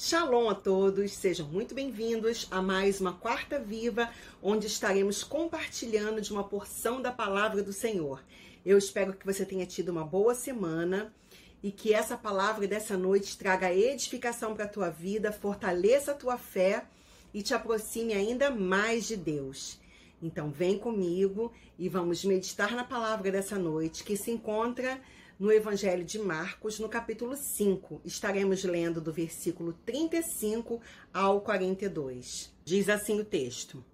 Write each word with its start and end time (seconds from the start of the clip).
Shalom 0.00 0.48
a 0.48 0.54
todos, 0.54 1.10
sejam 1.10 1.48
muito 1.48 1.74
bem-vindos 1.74 2.46
a 2.52 2.62
mais 2.62 3.00
uma 3.00 3.14
Quarta 3.14 3.58
Viva, 3.58 4.08
onde 4.40 4.68
estaremos 4.68 5.24
compartilhando 5.24 6.20
de 6.20 6.32
uma 6.32 6.44
porção 6.44 7.02
da 7.02 7.10
palavra 7.10 7.64
do 7.64 7.72
Senhor. 7.72 8.22
Eu 8.64 8.78
espero 8.78 9.12
que 9.12 9.26
você 9.26 9.44
tenha 9.44 9.66
tido 9.66 9.88
uma 9.88 10.04
boa 10.04 10.36
semana 10.36 11.12
e 11.60 11.72
que 11.72 11.92
essa 11.92 12.16
palavra 12.16 12.68
dessa 12.68 12.96
noite 12.96 13.36
traga 13.36 13.74
edificação 13.74 14.54
para 14.54 14.66
a 14.66 14.68
tua 14.68 14.88
vida, 14.88 15.32
fortaleça 15.32 16.12
a 16.12 16.14
tua 16.14 16.38
fé 16.38 16.84
e 17.34 17.42
te 17.42 17.52
aproxime 17.52 18.12
ainda 18.12 18.52
mais 18.52 19.04
de 19.04 19.16
Deus. 19.16 19.80
Então, 20.22 20.48
vem 20.48 20.78
comigo 20.78 21.52
e 21.76 21.88
vamos 21.88 22.24
meditar 22.24 22.70
na 22.70 22.84
palavra 22.84 23.32
dessa 23.32 23.58
noite 23.58 24.04
que 24.04 24.16
se 24.16 24.30
encontra 24.30 25.00
no 25.38 25.52
Evangelho 25.52 26.04
de 26.04 26.18
Marcos, 26.18 26.80
no 26.80 26.88
capítulo 26.88 27.36
5. 27.36 28.00
Estaremos 28.04 28.64
lendo 28.64 29.00
do 29.00 29.12
versículo 29.12 29.72
35 29.86 30.80
ao 31.14 31.40
42. 31.40 32.52
Diz 32.64 32.88
assim 32.88 33.20
o 33.20 33.24
texto: 33.24 33.84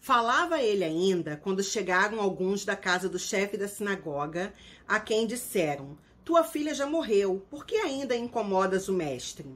Falava 0.00 0.62
ele 0.62 0.84
ainda 0.84 1.36
quando 1.36 1.62
chegaram 1.62 2.18
alguns 2.18 2.64
da 2.64 2.74
casa 2.74 3.08
do 3.08 3.18
chefe 3.18 3.58
da 3.58 3.68
sinagoga, 3.68 4.54
a 4.88 4.98
quem 4.98 5.26
disseram: 5.26 5.98
Tua 6.24 6.42
filha 6.42 6.74
já 6.74 6.86
morreu, 6.86 7.44
por 7.50 7.66
que 7.66 7.76
ainda 7.76 8.16
incomodas 8.16 8.88
o 8.88 8.94
mestre? 8.94 9.54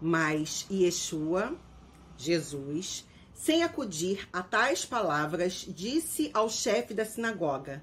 Mas 0.00 0.66
Yeshua, 0.70 1.58
Jesus, 2.16 3.04
sem 3.34 3.64
acudir 3.64 4.28
a 4.32 4.40
tais 4.42 4.84
palavras, 4.84 5.66
disse 5.68 6.30
ao 6.32 6.48
chefe 6.48 6.94
da 6.94 7.04
sinagoga: 7.04 7.82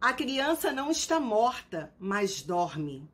A 0.00 0.12
criança 0.12 0.72
não 0.72 0.90
está 0.90 1.18
morta, 1.18 1.94
mas 1.98 2.42
dorme. 2.42 3.08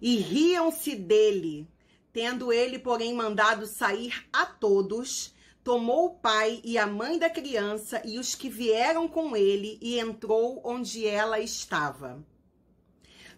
E 0.00 0.16
riam-se 0.16 0.94
dele, 0.94 1.66
tendo 2.12 2.52
ele, 2.52 2.78
porém, 2.78 3.14
mandado 3.14 3.66
sair 3.66 4.26
a 4.32 4.44
todos, 4.44 5.34
tomou 5.64 6.06
o 6.06 6.14
pai 6.14 6.60
e 6.62 6.76
a 6.76 6.86
mãe 6.86 7.18
da 7.18 7.30
criança 7.30 8.02
e 8.04 8.18
os 8.18 8.34
que 8.34 8.50
vieram 8.50 9.08
com 9.08 9.34
ele 9.36 9.78
e 9.80 9.98
entrou 9.98 10.60
onde 10.64 11.06
ela 11.06 11.40
estava. 11.40 12.22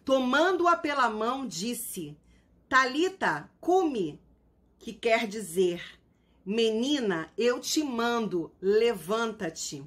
Tomando-a 0.04 0.76
pela 0.76 1.08
mão, 1.08 1.46
disse: 1.46 2.16
Talita, 2.68 3.48
cume, 3.60 4.20
que 4.78 4.92
quer 4.92 5.28
dizer: 5.28 5.82
Menina, 6.44 7.32
eu 7.38 7.60
te 7.60 7.82
mando, 7.82 8.52
levanta-te. 8.60 9.84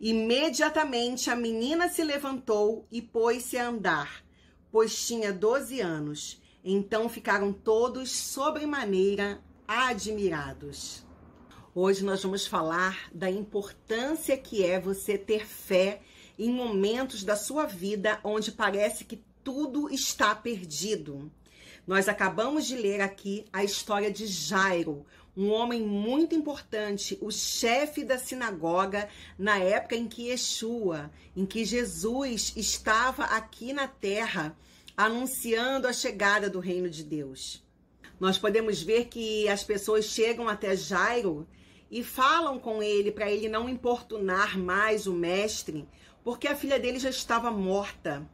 Imediatamente 0.00 1.30
a 1.30 1.36
menina 1.36 1.88
se 1.88 2.02
levantou 2.02 2.86
e 2.90 3.00
pôs-se 3.00 3.56
a 3.56 3.68
andar, 3.68 4.24
pois 4.70 5.06
tinha 5.06 5.32
doze 5.32 5.80
anos. 5.80 6.42
Então 6.64 7.08
ficaram 7.08 7.52
todos 7.52 8.10
sobremaneira 8.10 9.40
admirados. 9.68 11.04
Hoje 11.74 12.04
nós 12.04 12.22
vamos 12.22 12.46
falar 12.46 13.10
da 13.12 13.30
importância 13.30 14.36
que 14.36 14.64
é 14.64 14.80
você 14.80 15.18
ter 15.18 15.46
fé 15.46 16.00
em 16.38 16.50
momentos 16.50 17.24
da 17.24 17.36
sua 17.36 17.66
vida 17.66 18.20
onde 18.22 18.52
parece 18.52 19.04
que 19.04 19.22
tudo 19.42 19.92
está 19.92 20.34
perdido. 20.34 21.30
Nós 21.86 22.08
acabamos 22.08 22.66
de 22.66 22.76
ler 22.76 23.00
aqui 23.00 23.44
a 23.52 23.62
história 23.62 24.10
de 24.10 24.26
Jairo, 24.26 25.04
um 25.36 25.50
homem 25.50 25.82
muito 25.82 26.34
importante, 26.34 27.18
o 27.20 27.30
chefe 27.30 28.04
da 28.04 28.18
sinagoga 28.18 29.08
na 29.38 29.58
época 29.58 29.96
em 29.96 30.06
que 30.06 30.28
Yeshua, 30.28 31.10
em 31.36 31.44
que 31.44 31.64
Jesus 31.64 32.52
estava 32.56 33.24
aqui 33.24 33.72
na 33.72 33.88
terra 33.88 34.56
anunciando 34.96 35.88
a 35.88 35.92
chegada 35.92 36.48
do 36.48 36.60
reino 36.60 36.88
de 36.88 37.02
Deus. 37.02 37.64
Nós 38.20 38.38
podemos 38.38 38.80
ver 38.80 39.06
que 39.06 39.48
as 39.48 39.64
pessoas 39.64 40.04
chegam 40.04 40.48
até 40.48 40.76
Jairo 40.76 41.48
e 41.90 42.04
falam 42.04 42.58
com 42.58 42.82
ele 42.82 43.10
para 43.10 43.30
ele 43.30 43.48
não 43.48 43.68
importunar 43.68 44.56
mais 44.58 45.06
o 45.06 45.12
mestre, 45.12 45.88
porque 46.22 46.46
a 46.46 46.56
filha 46.56 46.78
dele 46.78 46.98
já 47.00 47.10
estava 47.10 47.50
morta. 47.50 48.28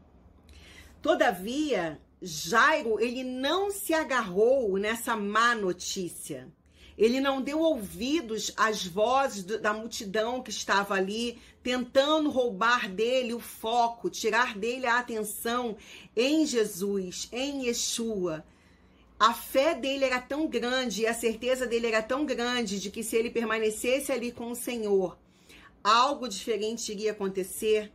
Todavia, 1.01 1.99
Jairo, 2.21 3.01
ele 3.01 3.25
não 3.25 3.71
se 3.71 3.95
agarrou 3.95 4.77
nessa 4.79 5.17
má 5.17 5.55
notícia. 5.55 6.53
Ele 7.01 7.19
não 7.19 7.41
deu 7.41 7.61
ouvidos 7.61 8.53
às 8.59 8.87
vozes 8.87 9.43
da 9.43 9.73
multidão 9.73 10.43
que 10.43 10.51
estava 10.51 10.93
ali, 10.93 11.41
tentando 11.63 12.29
roubar 12.29 12.91
dele 12.91 13.33
o 13.33 13.41
foco, 13.41 14.11
tirar 14.11 14.55
dele 14.55 14.85
a 14.85 14.99
atenção 14.99 15.79
em 16.15 16.45
Jesus, 16.45 17.27
em 17.33 17.65
Yeshua. 17.65 18.45
A 19.19 19.33
fé 19.33 19.75
dele 19.75 20.05
era 20.05 20.21
tão 20.21 20.47
grande 20.47 21.01
e 21.01 21.07
a 21.07 21.15
certeza 21.15 21.67
dele 21.67 21.87
era 21.87 22.03
tão 22.03 22.27
grande 22.27 22.79
de 22.79 22.91
que 22.91 23.03
se 23.03 23.17
ele 23.17 23.31
permanecesse 23.31 24.13
ali 24.13 24.31
com 24.31 24.51
o 24.51 24.55
Senhor, 24.55 25.17
algo 25.83 26.29
diferente 26.29 26.93
iria 26.93 27.13
acontecer, 27.13 27.91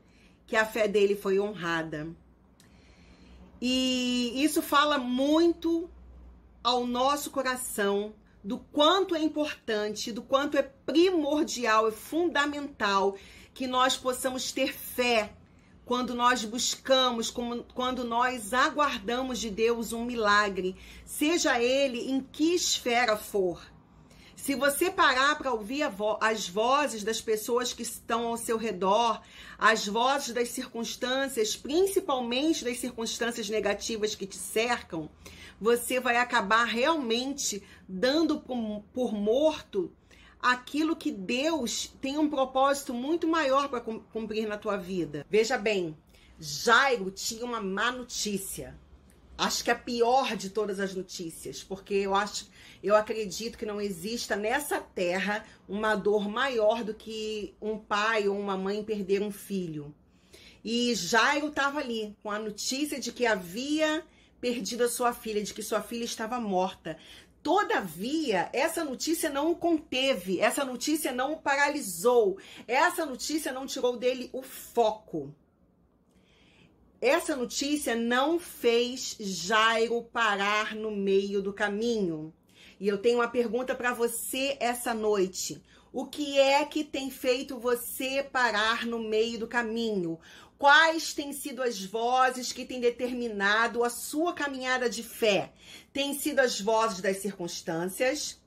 que 0.47 0.55
a 0.55 0.65
fé 0.65 0.87
dele 0.87 1.15
foi 1.15 1.39
honrada. 1.39 2.07
E 3.61 4.33
isso 4.35 4.63
fala 4.63 4.97
muito 4.97 5.87
ao 6.63 6.87
nosso 6.87 7.29
coração 7.29 8.15
do 8.45 8.59
quanto 8.59 9.15
é 9.15 9.19
importante, 9.23 10.11
do 10.11 10.21
quanto 10.21 10.55
é 10.55 10.61
primordial, 10.61 11.87
é 11.87 11.91
fundamental 11.91 13.17
que 13.55 13.65
nós 13.65 13.97
possamos 13.97 14.51
ter 14.51 14.71
fé 14.71 15.33
quando 15.83 16.13
nós 16.13 16.45
buscamos, 16.45 17.33
quando 17.73 18.03
nós 18.03 18.53
aguardamos 18.53 19.39
de 19.39 19.49
Deus 19.49 19.93
um 19.93 20.05
milagre, 20.05 20.75
seja 21.03 21.59
ele 21.59 22.11
em 22.11 22.21
que 22.21 22.53
esfera 22.53 23.17
for. 23.17 23.59
Se 24.45 24.53
você 24.53 24.91
parar 24.91 25.39
para 25.39 25.51
ouvir 25.51 25.89
vo 25.89 26.19
as 26.21 26.47
vozes 26.47 27.03
das 27.03 27.19
pessoas 27.19 27.73
que 27.73 27.81
estão 27.81 28.27
ao 28.27 28.37
seu 28.37 28.57
redor, 28.57 29.19
as 29.57 29.87
vozes 29.87 30.35
das 30.35 30.49
circunstâncias, 30.49 31.55
principalmente 31.55 32.63
das 32.63 32.77
circunstâncias 32.77 33.49
negativas 33.49 34.13
que 34.13 34.27
te 34.27 34.37
cercam, 34.37 35.09
você 35.59 35.99
vai 35.99 36.17
acabar 36.17 36.63
realmente 36.63 37.63
dando 37.89 38.39
por, 38.39 38.83
por 38.93 39.13
morto 39.13 39.91
aquilo 40.39 40.95
que 40.95 41.09
Deus 41.11 41.91
tem 41.99 42.19
um 42.19 42.29
propósito 42.29 42.93
muito 42.93 43.27
maior 43.27 43.67
para 43.67 43.81
cumprir 43.81 44.47
na 44.47 44.59
tua 44.59 44.77
vida. 44.77 45.25
Veja 45.27 45.57
bem, 45.57 45.97
Jairo 46.39 47.09
tinha 47.09 47.43
uma 47.43 47.61
má 47.61 47.91
notícia. 47.91 48.79
Acho 49.37 49.63
que 49.63 49.71
é 49.71 49.73
a 49.73 49.77
pior 49.77 50.37
de 50.37 50.49
todas 50.49 50.79
as 50.79 50.93
notícias, 50.93 51.63
porque 51.63 51.95
eu 51.95 52.13
acho, 52.15 52.47
eu 52.87 52.95
acredito 52.95 53.57
que 53.57 53.65
não 53.65 53.81
exista 53.81 54.35
nessa 54.35 54.79
terra 54.79 55.43
uma 55.67 55.95
dor 55.95 56.29
maior 56.29 56.83
do 56.83 56.93
que 56.93 57.55
um 57.59 57.79
pai 57.79 58.27
ou 58.27 58.39
uma 58.39 58.55
mãe 58.55 58.83
perder 58.83 59.23
um 59.23 59.31
filho. 59.31 59.93
E 60.63 60.93
Jairo 60.93 61.47
estava 61.47 61.79
ali 61.79 62.15
com 62.21 62.29
a 62.29 62.37
notícia 62.37 62.99
de 62.99 63.11
que 63.11 63.25
havia 63.25 64.05
perdido 64.39 64.83
a 64.83 64.89
sua 64.89 65.13
filha, 65.13 65.41
de 65.41 65.53
que 65.53 65.63
sua 65.63 65.81
filha 65.81 66.03
estava 66.03 66.39
morta. 66.39 66.97
Todavia, 67.41 68.49
essa 68.53 68.83
notícia 68.83 69.29
não 69.29 69.51
o 69.51 69.55
conteve, 69.55 70.39
essa 70.39 70.63
notícia 70.63 71.11
não 71.11 71.33
o 71.33 71.41
paralisou, 71.41 72.37
essa 72.67 73.05
notícia 73.05 73.51
não 73.51 73.65
tirou 73.65 73.97
dele 73.97 74.29
o 74.31 74.43
foco. 74.43 75.33
Essa 77.01 77.35
notícia 77.35 77.95
não 77.95 78.39
fez 78.39 79.15
Jairo 79.19 80.03
parar 80.03 80.75
no 80.75 80.91
meio 80.91 81.41
do 81.41 81.53
caminho. 81.53 82.33
E 82.79 82.87
eu 82.87 82.97
tenho 82.97 83.19
uma 83.19 83.27
pergunta 83.27 83.73
para 83.73 83.93
você 83.93 84.57
essa 84.59 84.93
noite. 84.93 85.63
O 85.93 86.05
que 86.05 86.37
é 86.37 86.65
que 86.65 86.83
tem 86.83 87.09
feito 87.09 87.57
você 87.57 88.21
parar 88.21 88.85
no 88.85 88.99
meio 88.99 89.39
do 89.39 89.47
caminho? 89.47 90.19
Quais 90.57 91.13
têm 91.13 91.31
sido 91.31 91.61
as 91.61 91.83
vozes 91.83 92.51
que 92.51 92.65
têm 92.65 92.79
determinado 92.79 93.83
a 93.83 93.89
sua 93.89 94.33
caminhada 94.33 94.89
de 94.89 95.03
fé? 95.03 95.53
Tem 95.93 96.13
sido 96.13 96.39
as 96.39 96.59
vozes 96.59 97.01
das 97.01 97.17
circunstâncias, 97.17 98.41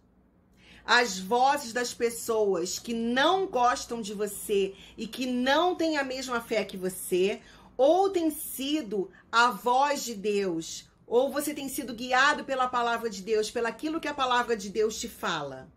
as 0.84 1.18
vozes 1.18 1.72
das 1.72 1.92
pessoas 1.92 2.78
que 2.78 2.94
não 2.94 3.46
gostam 3.46 4.00
de 4.00 4.14
você 4.14 4.74
e 4.96 5.06
que 5.06 5.26
não 5.26 5.74
têm 5.74 5.98
a 5.98 6.04
mesma 6.04 6.40
fé 6.40 6.64
que 6.64 6.78
você, 6.78 7.40
ou 7.76 8.08
tem 8.08 8.30
sido 8.30 9.10
a 9.30 9.50
voz 9.50 10.02
de 10.02 10.14
Deus, 10.14 10.87
Ou 11.08 11.32
você 11.32 11.54
tem 11.54 11.68
sido 11.70 11.94
guiado 11.94 12.44
pela 12.44 12.68
palavra 12.68 13.08
de 13.08 13.22
Deus, 13.22 13.50
pelaquilo 13.50 13.98
que 13.98 14.06
a 14.06 14.14
palavra 14.14 14.54
de 14.54 14.68
Deus 14.68 15.00
te 15.00 15.08
fala? 15.08 15.72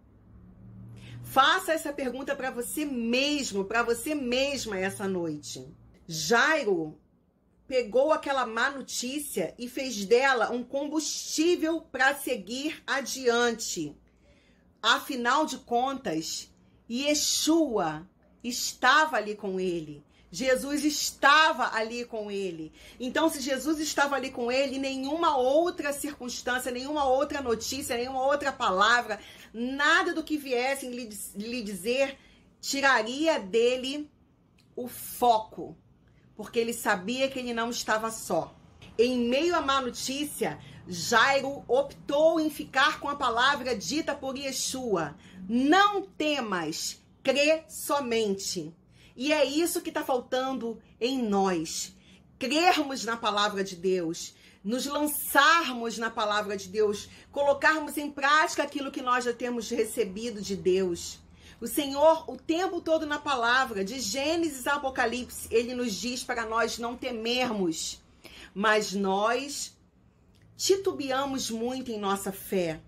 Faça 1.24 1.72
essa 1.72 1.94
pergunta 1.94 2.36
para 2.36 2.51
você 2.51 2.83
mesmo, 2.83 3.63
para 3.63 3.81
você 3.81 4.13
mesma 4.13 4.78
essa 4.78 5.07
noite. 5.07 5.66
Jairo 6.06 7.00
pegou 7.66 8.12
aquela 8.12 8.45
má 8.45 8.69
notícia 8.69 9.56
e 9.57 9.69
fez 9.69 10.04
dela 10.04 10.51
um 10.51 10.62
combustível 10.62 11.80
para 11.80 12.13
seguir 12.13 12.83
adiante. 12.86 13.95
Afinal 14.81 15.45
de 15.45 15.60
contas, 15.60 16.54
Yeshua 16.89 18.06
estava 18.44 19.16
ali 19.16 19.36
com 19.36 19.57
ele. 19.57 20.04
Jesus 20.31 20.86
estava 20.86 21.75
ali 21.75 22.06
com 22.06 22.31
ele. 22.31 22.72
Então, 23.00 23.30
se 23.30 23.42
Jesus 23.42 23.80
estava 23.80 24.16
ali 24.16 24.31
com 24.31 24.51
ele, 24.51 24.80
nenhuma 24.80 25.38
outra 25.38 25.92
circunstância, 25.92 26.72
nenhuma 26.72 27.06
outra 27.06 27.42
notícia, 27.42 27.98
nenhuma 27.98 28.24
outra 28.24 28.51
palavra, 28.51 29.19
nada 29.54 30.13
do 30.13 30.24
que 30.24 30.38
viessem 30.38 30.92
lhe, 30.92 31.62
dizer 31.62 32.18
tiraria 32.62 33.39
dele 33.39 34.10
o 34.75 34.88
foco 34.88 35.75
porque 36.42 36.57
ele 36.57 36.74
sabia 36.74 37.30
que 37.30 37.38
ele 37.38 37.54
não 37.54 37.69
estava 37.69 38.10
só. 38.10 38.51
Em 38.98 39.16
meio 39.30 39.56
à 39.56 39.62
má 39.62 39.80
notícia, 39.80 40.60
Jairo 40.88 41.63
optou 41.68 42.39
em 42.39 42.50
ficar 42.50 43.00
com 43.00 43.07
a 43.07 43.16
palavra 43.16 43.75
dita 43.75 44.16
por 44.16 44.36
Yeshua: 44.36 45.16
Não 45.48 46.01
temas, 46.01 47.00
crê 47.22 47.63
somente. 47.68 48.75
E 49.21 49.31
é 49.31 49.45
isso 49.45 49.81
que 49.83 49.89
está 49.89 50.03
faltando 50.03 50.81
em 51.00 51.21
nós. 51.21 51.94
Crermos 52.39 53.06
na 53.06 53.15
palavra 53.15 53.63
de 53.63 53.75
Deus, 53.75 54.33
nos 54.63 54.88
lançarmos 54.88 56.00
na 56.00 56.09
palavra 56.09 56.57
de 56.57 56.68
Deus, 56.68 57.07
colocarmos 57.31 58.00
em 58.00 58.09
prática 58.09 58.63
aquilo 58.63 58.89
que 58.89 59.00
nós 59.00 59.25
já 59.25 59.31
temos 59.31 59.69
recebido 59.69 60.41
de 60.41 60.56
Deus. 60.56 61.19
O 61.59 61.68
Senhor, 61.68 62.27
o 62.27 62.35
tempo 62.35 62.81
todo 62.81 63.06
na 63.06 63.19
palavra, 63.19 63.85
de 63.85 64.00
Gênesis 64.00 64.65
a 64.65 64.77
Apocalipse, 64.77 65.47
ele 65.51 65.75
nos 65.75 65.94
diz 65.94 66.23
para 66.23 66.47
nós 66.47 66.79
não 66.79 66.97
temermos, 66.97 68.01
mas 68.56 68.91
nós 68.91 69.77
titubeamos 70.57 71.51
muito 71.51 71.91
em 71.91 72.00
nossa 72.00 72.31
fé. 72.31 72.81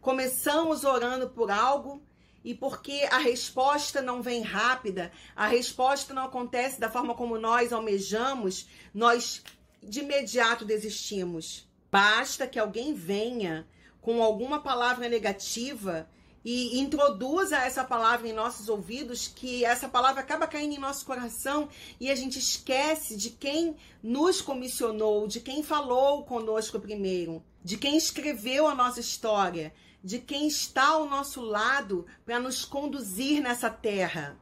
Começamos 0.00 0.84
orando 0.84 1.28
por 1.28 1.50
algo 1.50 2.00
e 2.44 2.54
porque 2.54 3.06
a 3.10 3.18
resposta 3.18 4.00
não 4.00 4.22
vem 4.22 4.42
rápida, 4.42 5.12
a 5.36 5.46
resposta 5.46 6.14
não 6.14 6.24
acontece 6.24 6.80
da 6.80 6.90
forma 6.90 7.14
como 7.14 7.38
nós 7.38 7.72
almejamos, 7.72 8.66
nós 8.94 9.42
de 9.82 10.00
imediato 10.00 10.64
desistimos. 10.64 11.68
Basta 11.90 12.46
que 12.46 12.58
alguém 12.58 12.94
venha 12.94 13.66
com 14.00 14.22
alguma 14.22 14.60
palavra 14.60 15.08
negativa 15.08 16.08
e 16.44 16.78
introduza 16.78 17.58
essa 17.58 17.84
palavra 17.84 18.26
em 18.26 18.32
nossos 18.32 18.68
ouvidos, 18.68 19.28
que 19.28 19.64
essa 19.64 19.88
palavra 19.88 20.22
acaba 20.22 20.46
caindo 20.46 20.74
em 20.74 20.78
nosso 20.78 21.04
coração 21.04 21.68
e 21.98 22.10
a 22.10 22.14
gente 22.14 22.38
esquece 22.38 23.16
de 23.16 23.30
quem 23.30 23.76
nos 24.02 24.40
comissionou, 24.40 25.26
de 25.26 25.40
quem 25.40 25.62
falou 25.62 26.24
conosco 26.24 26.80
primeiro, 26.80 27.44
de 27.62 27.76
quem 27.76 27.96
escreveu 27.96 28.66
a 28.66 28.74
nossa 28.74 29.00
história, 29.00 29.72
de 30.02 30.18
quem 30.18 30.46
está 30.46 30.88
ao 30.88 31.08
nosso 31.08 31.40
lado 31.40 32.06
para 32.24 32.38
nos 32.38 32.64
conduzir 32.64 33.40
nessa 33.42 33.70
terra. 33.70 34.38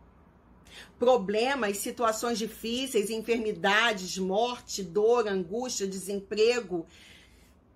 Problemas, 0.98 1.78
situações 1.78 2.38
difíceis, 2.38 3.10
enfermidades, 3.10 4.18
morte, 4.18 4.82
dor, 4.82 5.26
angústia, 5.26 5.86
desemprego. 5.86 6.86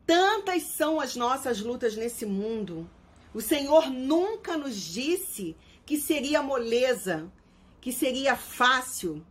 Tantas 0.07 0.63
são 0.65 1.01
as 1.01 1.17
nossas 1.17 1.61
lutas 1.61 1.97
nesse 1.97 2.27
mundo 2.27 2.89
o 3.35 3.41
Senhor 3.41 3.91
nunca 3.91 4.57
nos 4.57 4.77
disse 4.77 5.57
que 5.87 5.99
seria 5.99 6.43
moleza, 6.43 7.33
que 7.81 7.91
seria 7.91 8.37
fácil. 8.37 9.25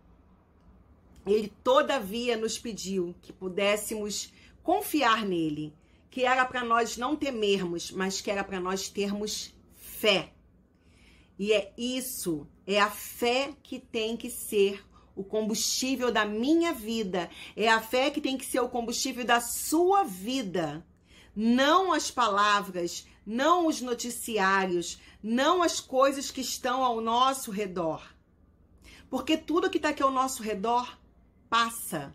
Ele, 1.25 1.53
todavia, 1.63 2.35
nos 2.35 2.57
pediu 2.57 3.13
que 3.21 3.31
pudéssemos 3.31 4.33
confiar 4.63 5.23
nele, 5.23 5.71
que 6.11 6.25
era 6.25 6.45
para 6.45 6.63
nós 6.63 6.97
não 6.97 7.15
temermos, 7.15 7.89
mas 7.89 8.19
que 8.19 8.29
era 8.29 8.43
para 8.43 8.59
nós 8.59 8.89
termos 8.89 9.55
fé. 9.73 10.33
E 11.39 11.53
é 11.53 11.73
isso, 11.77 12.45
é 12.67 12.79
a 12.79 12.91
fé 12.91 13.53
que 13.63 13.79
tem 13.79 14.17
que 14.17 14.29
ser 14.29 14.85
o 15.15 15.23
combustível 15.23 16.11
da 16.11 16.25
minha 16.25 16.73
vida, 16.73 17.29
é 17.55 17.69
a 17.69 17.81
fé 17.81 18.11
que 18.11 18.21
tem 18.21 18.37
que 18.37 18.45
ser 18.45 18.59
o 18.59 18.69
combustível 18.69 19.25
da 19.25 19.39
sua 19.39 20.03
vida. 20.03 20.85
Não 21.33 21.93
as 21.93 22.11
palavras, 22.11 23.07
não 23.25 23.67
os 23.67 23.79
noticiários, 23.79 24.99
não 25.23 25.63
as 25.63 25.79
coisas 25.79 26.29
que 26.29 26.41
estão 26.41 26.83
ao 26.83 26.99
nosso 26.99 27.51
redor. 27.51 28.03
Porque 29.09 29.37
tudo 29.37 29.69
que 29.69 29.77
está 29.77 29.89
aqui 29.89 30.03
ao 30.03 30.11
nosso 30.11 30.43
redor 30.43 30.99
passa. 31.49 32.13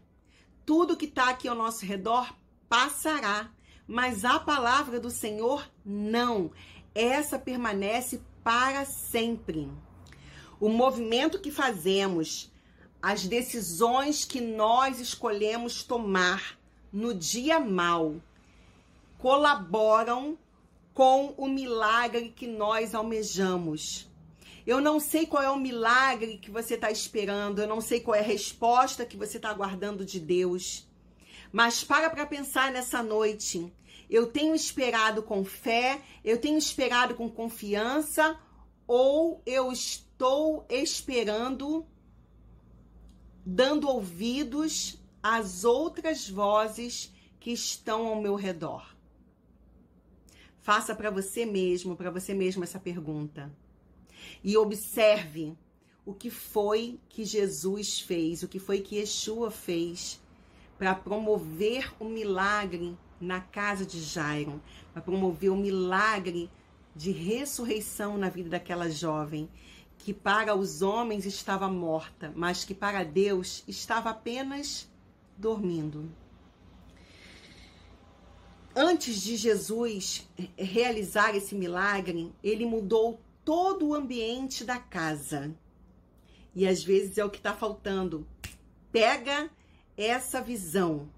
Tudo 0.67 0.97
que 0.97 1.07
está 1.07 1.31
aqui 1.31 1.49
ao 1.49 1.57
nosso 1.57 1.87
redor 1.87 2.35
passará. 2.69 3.56
Mas 3.87 4.25
a 4.25 4.39
palavra 4.39 4.99
do 4.99 5.11
Senhor 5.11 5.71
não. 5.85 6.51
Essa 6.95 7.39
permanece 7.39 8.21
para 8.43 8.85
sempre. 8.85 9.71
O 10.59 10.69
movimento 10.69 11.41
que 11.41 11.51
fazemos, 11.51 12.51
as 13.01 13.27
decisões 13.27 14.25
que 14.25 14.41
nós 14.41 14.99
escolhemos 14.99 15.83
tomar 15.83 16.59
no 16.93 17.13
dia 17.13 17.61
mal, 17.61 18.17
colaboram 19.19 20.39
com 20.95 21.35
o 21.37 21.47
milagre 21.47 22.33
que 22.35 22.47
nós 22.47 22.95
almejamos. 22.95 24.09
Eu 24.67 24.81
não 24.81 24.99
sei 24.99 25.27
qual 25.27 25.43
é 25.43 25.51
o 25.51 25.61
milagre 25.61 26.39
que 26.39 26.51
você 26.51 26.75
está 26.75 26.91
esperando, 26.91 27.61
eu 27.61 27.69
não 27.69 27.81
sei 27.81 28.01
qual 28.01 28.15
é 28.15 28.21
a 28.21 28.23
resposta 28.23 29.05
que 29.05 29.17
você 29.17 29.37
está 29.37 29.51
aguardando 29.51 30.05
de 30.05 30.19
Deus. 30.19 30.89
Mas 31.57 31.83
para 31.83 32.11
para 32.11 32.27
pensar 32.27 32.71
nessa 32.71 33.03
noite. 33.03 33.73
Eu 34.11 34.27
tenho 34.27 34.55
esperado 34.55 35.23
com 35.23 35.43
fé, 35.43 36.03
eu 36.23 36.39
tenho 36.39 36.59
esperado 36.59 37.15
com 37.15 37.31
confiança, 37.31 38.39
ou 38.87 39.41
eu 39.47 39.73
estou 39.73 40.67
esperando, 40.69 41.87
dando 43.43 43.89
ouvidos 43.89 45.03
às 45.23 45.65
outras 45.65 46.29
vozes 46.29 47.11
que 47.41 47.53
estão 47.53 48.07
ao 48.07 48.21
meu 48.21 48.35
redor? 48.35 48.95
Faça 50.61 50.95
para 50.95 51.09
você 51.09 51.47
mesmo, 51.47 51.97
para 51.97 52.11
você 52.11 52.35
mesmo 52.35 52.65
essa 52.65 52.79
pergunta. 52.79 53.51
E 54.45 54.59
observe 54.59 55.57
o 56.05 56.13
que 56.13 56.29
foi 56.29 57.01
que 57.09 57.25
Jesus 57.25 57.99
fez, 57.99 58.43
o 58.43 58.49
que 58.49 58.59
foi 58.59 58.83
que 58.83 58.97
Yeshua 58.97 59.51
fez 59.51 60.21
para 60.79 60.95
promover 60.95 61.93
o 61.99 62.05
milagre 62.05 62.97
na 63.21 63.41
casa 63.41 63.87
de 63.87 64.01
Jairo, 64.01 64.61
para 64.93 65.03
promover 65.03 65.51
o 65.51 65.57
milagre 65.57 66.51
de 66.95 67.11
ressurreição 67.11 68.17
na 68.17 68.29
vida 68.29 68.51
daquela 68.51 68.91
jovem, 68.91 69.49
que 69.99 70.13
para 70.13 70.55
os 70.55 70.83
homens 70.83 71.25
estava 71.25 71.69
morta, 71.69 72.33
mas 72.37 72.65
que 72.65 72.75
para 72.75 73.05
Deus 73.05 73.65
estava 73.67 74.11
apenas 74.11 74.91
dormindo 75.37 76.11
antes 78.77 79.23
de 79.23 79.37
Jesus 79.37 80.29
realizar 80.55 81.35
esse 81.35 81.55
milagre, 81.55 82.31
ele 82.45 82.67
mudou 82.67 83.19
todo 83.43 83.89
o 83.89 83.95
ambiente 83.95 84.65
da 84.65 84.79
casa. 84.79 85.57
E 86.55 86.69
às 86.69 86.85
vezes 86.85 87.17
é 87.17 87.25
o 87.25 87.31
que 87.31 87.39
está 87.39 87.55
faltando. 87.55 88.27
Pega 88.93 89.51
essa 89.97 90.41
visão. 90.41 91.09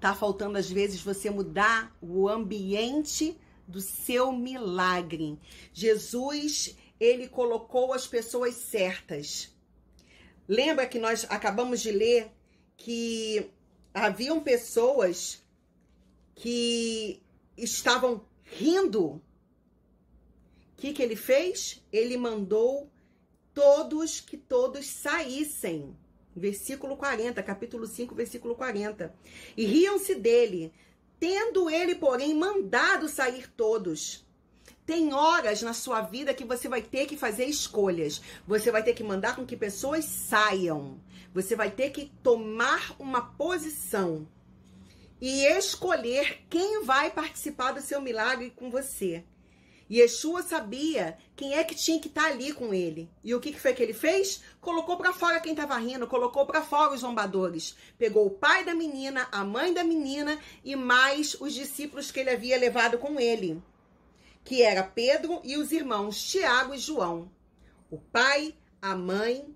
Tá 0.00 0.14
faltando 0.14 0.56
às 0.56 0.70
vezes 0.70 1.02
você 1.02 1.28
mudar 1.28 1.94
o 2.00 2.28
ambiente 2.28 3.38
do 3.68 3.80
seu 3.80 4.32
milagre. 4.32 5.38
Jesus, 5.72 6.76
ele 6.98 7.28
colocou 7.28 7.92
as 7.92 8.06
pessoas 8.06 8.54
certas. 8.54 9.54
Lembra 10.48 10.86
que 10.86 10.98
nós 10.98 11.26
acabamos 11.28 11.80
de 11.80 11.92
ler 11.92 12.32
que 12.76 13.50
haviam 13.92 14.40
pessoas 14.40 15.42
que 16.34 17.22
estavam 17.56 18.24
rindo. 18.42 19.04
O 19.12 19.22
que, 20.78 20.92
que 20.92 21.02
ele 21.02 21.16
fez? 21.16 21.84
Ele 21.92 22.16
mandou 22.16 22.90
todos 23.52 24.20
que 24.20 24.36
todos 24.36 24.86
saíssem. 24.86 25.94
Versículo 26.34 26.96
40, 26.96 27.42
capítulo 27.42 27.86
5, 27.86 28.14
versículo 28.14 28.54
40. 28.54 29.14
E 29.56 29.64
riam-se 29.64 30.14
dele, 30.14 30.72
tendo 31.18 31.68
ele, 31.68 31.94
porém, 31.94 32.34
mandado 32.34 33.08
sair 33.08 33.48
todos. 33.56 34.26
Tem 34.86 35.12
horas 35.12 35.62
na 35.62 35.72
sua 35.72 36.00
vida 36.00 36.34
que 36.34 36.44
você 36.44 36.68
vai 36.68 36.82
ter 36.82 37.06
que 37.06 37.16
fazer 37.16 37.44
escolhas. 37.44 38.20
Você 38.46 38.70
vai 38.70 38.82
ter 38.82 38.94
que 38.94 39.04
mandar 39.04 39.36
com 39.36 39.46
que 39.46 39.56
pessoas 39.56 40.04
saiam. 40.04 41.00
Você 41.32 41.54
vai 41.54 41.70
ter 41.70 41.90
que 41.90 42.12
tomar 42.22 42.96
uma 42.98 43.22
posição. 43.22 44.26
e 45.20 45.44
escolher 45.44 46.44
quem 46.48 46.82
vai 46.82 47.10
participar 47.10 47.72
do 47.72 47.82
seu 47.82 48.00
milagre 48.00 48.50
com 48.56 48.70
você. 48.70 49.22
Yeshua 49.90 50.42
sabia 50.42 51.18
quem 51.34 51.54
é 51.54 51.64
que 51.64 51.74
tinha 51.74 51.98
que 51.98 52.06
estar 52.06 52.22
tá 52.22 52.28
ali 52.28 52.52
com 52.52 52.72
ele. 52.72 53.10
E 53.24 53.34
o 53.34 53.40
que, 53.40 53.50
que 53.50 53.60
foi 53.60 53.74
que 53.74 53.82
ele 53.82 53.92
fez? 53.92 54.40
Colocou 54.60 54.96
para 54.96 55.12
fora 55.12 55.40
quem 55.40 55.52
estava 55.52 55.76
rindo, 55.78 56.06
colocou 56.06 56.46
para 56.46 56.62
fora 56.62 56.94
os 56.94 57.00
zombadores. 57.00 57.76
Pegou 57.98 58.26
o 58.26 58.30
pai 58.30 58.64
da 58.64 58.72
menina, 58.72 59.26
a 59.32 59.44
mãe 59.44 59.74
da 59.74 59.82
menina 59.82 60.38
e 60.64 60.76
mais 60.76 61.34
os 61.40 61.52
discípulos 61.52 62.12
que 62.12 62.20
ele 62.20 62.30
havia 62.30 62.56
levado 62.56 62.98
com 62.98 63.18
ele, 63.18 63.60
que 64.44 64.62
era 64.62 64.84
Pedro 64.84 65.40
e 65.42 65.56
os 65.56 65.72
irmãos 65.72 66.22
Tiago 66.22 66.72
e 66.72 66.78
João. 66.78 67.28
O 67.90 67.98
pai, 67.98 68.54
a 68.80 68.94
mãe, 68.94 69.52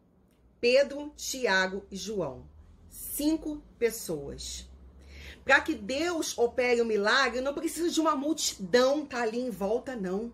Pedro, 0.61 1.13
Tiago 1.17 1.85
e 1.93 1.97
João. 1.97 2.45
Cinco 2.89 3.63
pessoas. 3.79 4.69
Para 5.45 5.61
que 5.61 5.75
Deus 5.75 6.37
opere 6.39 6.81
o 6.81 6.85
um 6.85 6.87
milagre, 6.87 7.41
não 7.41 7.53
precisa 7.53 7.91
de 7.91 8.01
uma 8.01 8.17
multidão 8.17 9.05
tá 9.05 9.23
ali 9.23 9.41
em 9.41 9.51
volta, 9.51 9.95
não. 9.95 10.33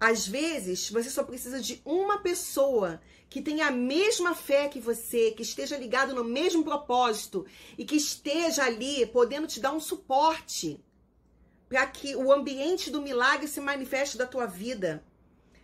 Às 0.00 0.26
vezes, 0.26 0.90
você 0.90 1.10
só 1.10 1.22
precisa 1.22 1.60
de 1.60 1.80
uma 1.84 2.18
pessoa 2.18 3.00
que 3.28 3.42
tenha 3.42 3.66
a 3.66 3.70
mesma 3.70 4.34
fé 4.34 4.68
que 4.68 4.80
você, 4.80 5.30
que 5.32 5.42
esteja 5.42 5.76
ligado 5.76 6.14
no 6.14 6.24
mesmo 6.24 6.64
propósito 6.64 7.46
e 7.76 7.84
que 7.84 7.96
esteja 7.96 8.64
ali 8.64 9.04
podendo 9.06 9.46
te 9.46 9.60
dar 9.60 9.72
um 9.72 9.80
suporte 9.80 10.80
para 11.68 11.86
que 11.86 12.14
o 12.14 12.32
ambiente 12.32 12.90
do 12.90 13.02
milagre 13.02 13.48
se 13.48 13.60
manifeste 13.60 14.16
da 14.16 14.26
tua 14.26 14.46
vida. 14.46 15.02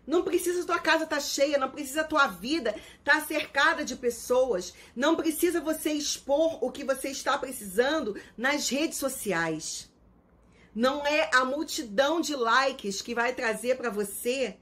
Não 0.06 0.22
precisa 0.22 0.66
tua 0.66 0.78
casa 0.78 1.04
estar 1.04 1.16
tá 1.16 1.22
cheia, 1.22 1.58
não 1.58 1.70
precisa 1.70 2.04
tua 2.04 2.26
vida 2.26 2.74
estar 2.98 3.20
tá 3.20 3.26
cercada 3.26 3.84
de 3.84 3.96
pessoas, 3.96 4.74
não 4.94 5.14
precisa 5.14 5.60
você 5.60 5.92
expor 5.92 6.62
o 6.64 6.70
que 6.70 6.84
você 6.84 7.10
está 7.10 7.38
precisando 7.38 8.20
nas 8.36 8.68
redes 8.68 8.98
sociais. 8.98 9.90
Não 10.74 11.06
é 11.06 11.30
a 11.34 11.44
multidão 11.44 12.20
de 12.20 12.34
likes 12.34 13.02
que 13.02 13.14
vai 13.14 13.34
trazer 13.34 13.76
para 13.76 13.90
você 13.90 14.56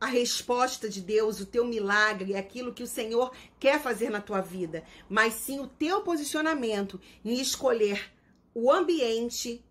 a 0.00 0.06
resposta 0.06 0.88
de 0.88 1.00
Deus, 1.00 1.38
o 1.40 1.46
teu 1.46 1.64
milagre, 1.64 2.34
aquilo 2.34 2.74
que 2.74 2.82
o 2.82 2.88
Senhor 2.88 3.32
quer 3.58 3.80
fazer 3.80 4.10
na 4.10 4.20
tua 4.20 4.40
vida, 4.40 4.82
mas 5.08 5.34
sim 5.34 5.60
o 5.60 5.68
teu 5.68 6.00
posicionamento 6.00 7.00
em 7.24 7.40
escolher 7.40 8.12
o 8.52 8.70
ambiente 8.70 9.64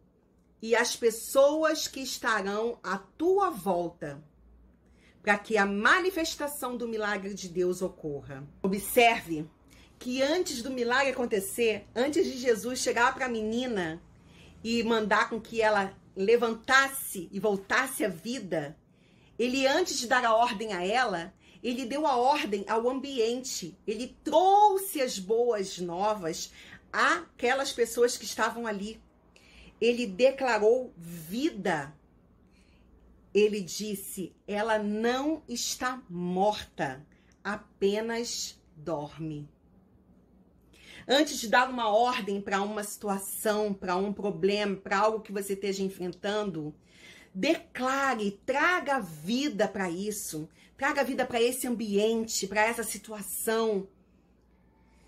e 0.61 0.75
as 0.75 0.95
pessoas 0.95 1.87
que 1.87 1.99
estarão 1.99 2.79
à 2.81 2.97
tua 2.97 3.49
volta 3.49 4.23
para 5.21 5.37
que 5.37 5.57
a 5.57 5.65
manifestação 5.65 6.75
do 6.75 6.87
milagre 6.87 7.33
de 7.33 7.47
Deus 7.47 7.81
ocorra. 7.81 8.43
Observe 8.61 9.47
que 9.99 10.21
antes 10.21 10.63
do 10.63 10.71
milagre 10.71 11.11
acontecer, 11.11 11.85
antes 11.95 12.25
de 12.25 12.37
Jesus 12.37 12.79
chegar 12.79 13.13
para 13.13 13.27
a 13.27 13.29
menina 13.29 14.01
e 14.63 14.81
mandar 14.83 15.29
com 15.29 15.39
que 15.39 15.61
ela 15.61 15.95
levantasse 16.15 17.29
e 17.31 17.39
voltasse 17.39 18.03
à 18.03 18.09
vida, 18.09 18.75
ele 19.37 19.67
antes 19.67 19.99
de 19.99 20.07
dar 20.07 20.25
a 20.25 20.33
ordem 20.33 20.73
a 20.73 20.85
ela, 20.85 21.33
ele 21.63 21.85
deu 21.85 22.07
a 22.07 22.15
ordem 22.15 22.65
ao 22.67 22.89
ambiente, 22.89 23.77
ele 23.85 24.17
trouxe 24.23 25.01
as 25.01 25.19
boas 25.19 25.77
novas 25.77 26.51
àquelas 26.91 27.71
pessoas 27.71 28.17
que 28.17 28.25
estavam 28.25 28.65
ali. 28.65 28.99
Ele 29.79 30.05
declarou 30.07 30.93
vida 30.97 31.93
ele 33.33 33.61
disse: 33.61 34.35
ela 34.47 34.77
não 34.77 35.43
está 35.47 36.01
morta, 36.09 37.05
apenas 37.43 38.59
dorme. 38.75 39.49
Antes 41.07 41.39
de 41.39 41.47
dar 41.47 41.69
uma 41.69 41.89
ordem 41.89 42.39
para 42.39 42.61
uma 42.61 42.83
situação, 42.83 43.73
para 43.73 43.95
um 43.95 44.13
problema, 44.13 44.75
para 44.75 44.99
algo 44.99 45.21
que 45.21 45.31
você 45.31 45.53
esteja 45.53 45.83
enfrentando, 45.83 46.73
declare, 47.33 48.39
traga 48.45 48.99
vida 48.99 49.67
para 49.67 49.89
isso, 49.89 50.47
traga 50.77 51.03
vida 51.03 51.25
para 51.25 51.41
esse 51.41 51.67
ambiente, 51.67 52.47
para 52.47 52.61
essa 52.61 52.83
situação. 52.83 53.87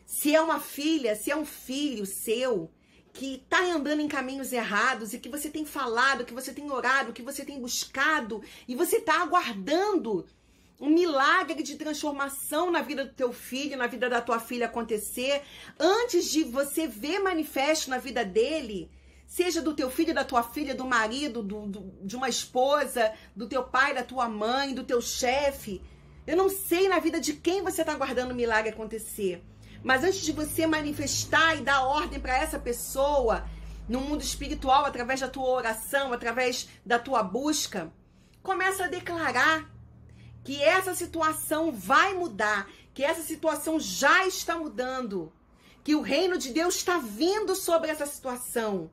Se 0.06 0.34
é 0.34 0.42
uma 0.42 0.60
filha, 0.60 1.16
se 1.16 1.32
é 1.32 1.36
um 1.36 1.46
filho 1.46 2.06
seu, 2.06 2.72
que 3.14 3.36
está 3.36 3.60
andando 3.60 4.02
em 4.02 4.08
caminhos 4.08 4.52
errados 4.52 5.14
e 5.14 5.20
que 5.20 5.30
você 5.30 5.48
tem 5.48 5.64
falado, 5.64 6.26
que 6.26 6.34
você 6.34 6.52
tem 6.52 6.70
orado, 6.72 7.14
que 7.14 7.22
você 7.22 7.46
tem 7.46 7.62
buscado 7.62 8.42
e 8.68 8.76
você 8.76 8.98
está 8.98 9.22
aguardando 9.22 10.26
um 10.82 10.90
milagre 10.90 11.62
de 11.62 11.78
transformação 11.78 12.72
na 12.72 12.82
vida 12.82 13.06
do 13.06 13.14
teu 13.14 13.32
filho, 13.32 13.78
na 13.78 13.86
vida 13.86 14.10
da 14.10 14.20
tua 14.20 14.40
filha 14.40 14.66
acontecer, 14.66 15.44
antes 15.80 16.30
de 16.30 16.44
você 16.44 16.88
ver 16.88 17.20
manifesto 17.20 17.90
na 17.92 18.00
vida 18.00 18.26
dele, 18.26 18.90
seja 19.28 19.62
do 19.62 19.76
teu 19.76 19.92
filho, 19.92 20.14
da 20.14 20.26
tua 20.26 20.42
filha, 20.42 20.74
do 20.74 20.86
marido, 20.86 21.44
do, 21.44 21.68
do, 21.68 21.94
de 22.02 22.16
uma 22.16 22.28
esposa, 22.28 23.14
do 23.36 23.48
teu 23.48 23.64
pai, 23.64 23.94
da 23.94 24.04
tua 24.04 24.28
mãe, 24.28 24.74
do 24.74 24.84
teu 24.84 25.00
chefe. 25.00 25.82
Eu 26.26 26.36
não 26.36 26.50
sei 26.50 26.90
na 26.90 27.00
vida 27.00 27.20
de 27.20 27.34
quem 27.34 27.62
você 27.62 27.82
está 27.82 27.94
aguardando 27.94 28.34
o 28.34 28.36
milagre 28.36 28.72
acontecer. 28.72 29.42
Mas 29.84 30.04
antes 30.04 30.22
de 30.22 30.32
você 30.32 30.66
manifestar 30.66 31.58
e 31.58 31.62
dar 31.62 31.84
ordem 31.84 32.20
para 32.20 32.38
essa 32.38 32.58
pessoa 32.58 33.46
no 33.88 34.00
mundo 34.00 34.22
espiritual, 34.22 34.86
através 34.86 35.20
da 35.20 35.28
tua 35.28 35.50
oração, 35.50 36.14
através 36.14 36.70
da 36.86 36.98
tua 36.98 37.22
busca, 37.22 37.92
começa 38.42 38.86
a 38.86 38.88
declarar 38.88 39.70
que 40.44 40.62
essa 40.62 40.96
situação 40.96 41.72
vai 41.72 42.14
mudar, 42.14 42.70
que 42.94 43.04
essa 43.04 43.22
situação 43.22 43.80
já 43.80 44.26
está 44.26 44.58
mudando, 44.58 45.32
que 45.84 45.96
o 45.96 46.02
reino 46.02 46.38
de 46.38 46.52
Deus 46.52 46.76
está 46.76 46.98
vindo 46.98 47.54
sobre 47.56 47.92
essa 47.92 48.06
situação, 48.06 48.90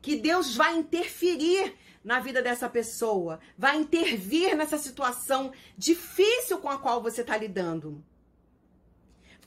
que 0.00 0.14
Deus 0.14 0.54
vai 0.54 0.76
interferir 0.76 1.74
na 2.04 2.20
vida 2.20 2.40
dessa 2.40 2.68
pessoa, 2.68 3.40
vai 3.58 3.76
intervir 3.76 4.56
nessa 4.56 4.78
situação 4.78 5.52
difícil 5.76 6.58
com 6.58 6.68
a 6.68 6.78
qual 6.78 7.02
você 7.02 7.20
está 7.20 7.36
lidando. 7.36 8.02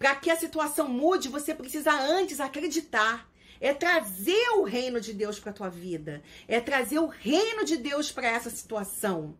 Para 0.03 0.15
que 0.15 0.29
a 0.29 0.35
situação 0.35 0.89
mude, 0.89 1.29
você 1.29 1.55
precisa 1.55 1.93
antes 1.93 2.41
acreditar. 2.41 3.25
É 3.61 3.73
trazer 3.73 4.49
o 4.57 4.63
reino 4.63 4.99
de 4.99 5.13
Deus 5.13 5.39
para 5.39 5.53
tua 5.53 5.69
vida. 5.69 6.21
É 6.45 6.59
trazer 6.59 6.99
o 6.99 7.07
reino 7.07 7.63
de 7.63 7.77
Deus 7.77 8.11
para 8.11 8.27
essa 8.27 8.49
situação. 8.49 9.37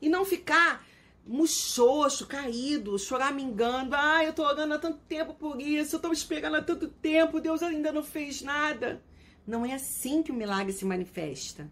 E 0.00 0.08
não 0.08 0.24
ficar 0.24 0.82
muxoxo, 1.26 2.26
caído, 2.26 2.98
choramingando. 2.98 3.94
Ah, 3.94 4.24
eu 4.24 4.32
tô 4.32 4.44
orando 4.44 4.72
há 4.72 4.78
tanto 4.78 4.96
tempo 5.00 5.34
por 5.34 5.60
isso, 5.60 5.96
eu 5.96 6.00
tô 6.00 6.10
esperando 6.10 6.54
há 6.56 6.62
tanto 6.62 6.88
tempo, 6.88 7.38
Deus 7.38 7.62
ainda 7.62 7.92
não 7.92 8.02
fez 8.02 8.40
nada. 8.40 9.04
Não 9.46 9.66
é 9.66 9.74
assim 9.74 10.22
que 10.22 10.32
o 10.32 10.34
milagre 10.34 10.72
se 10.72 10.86
manifesta. 10.86 11.70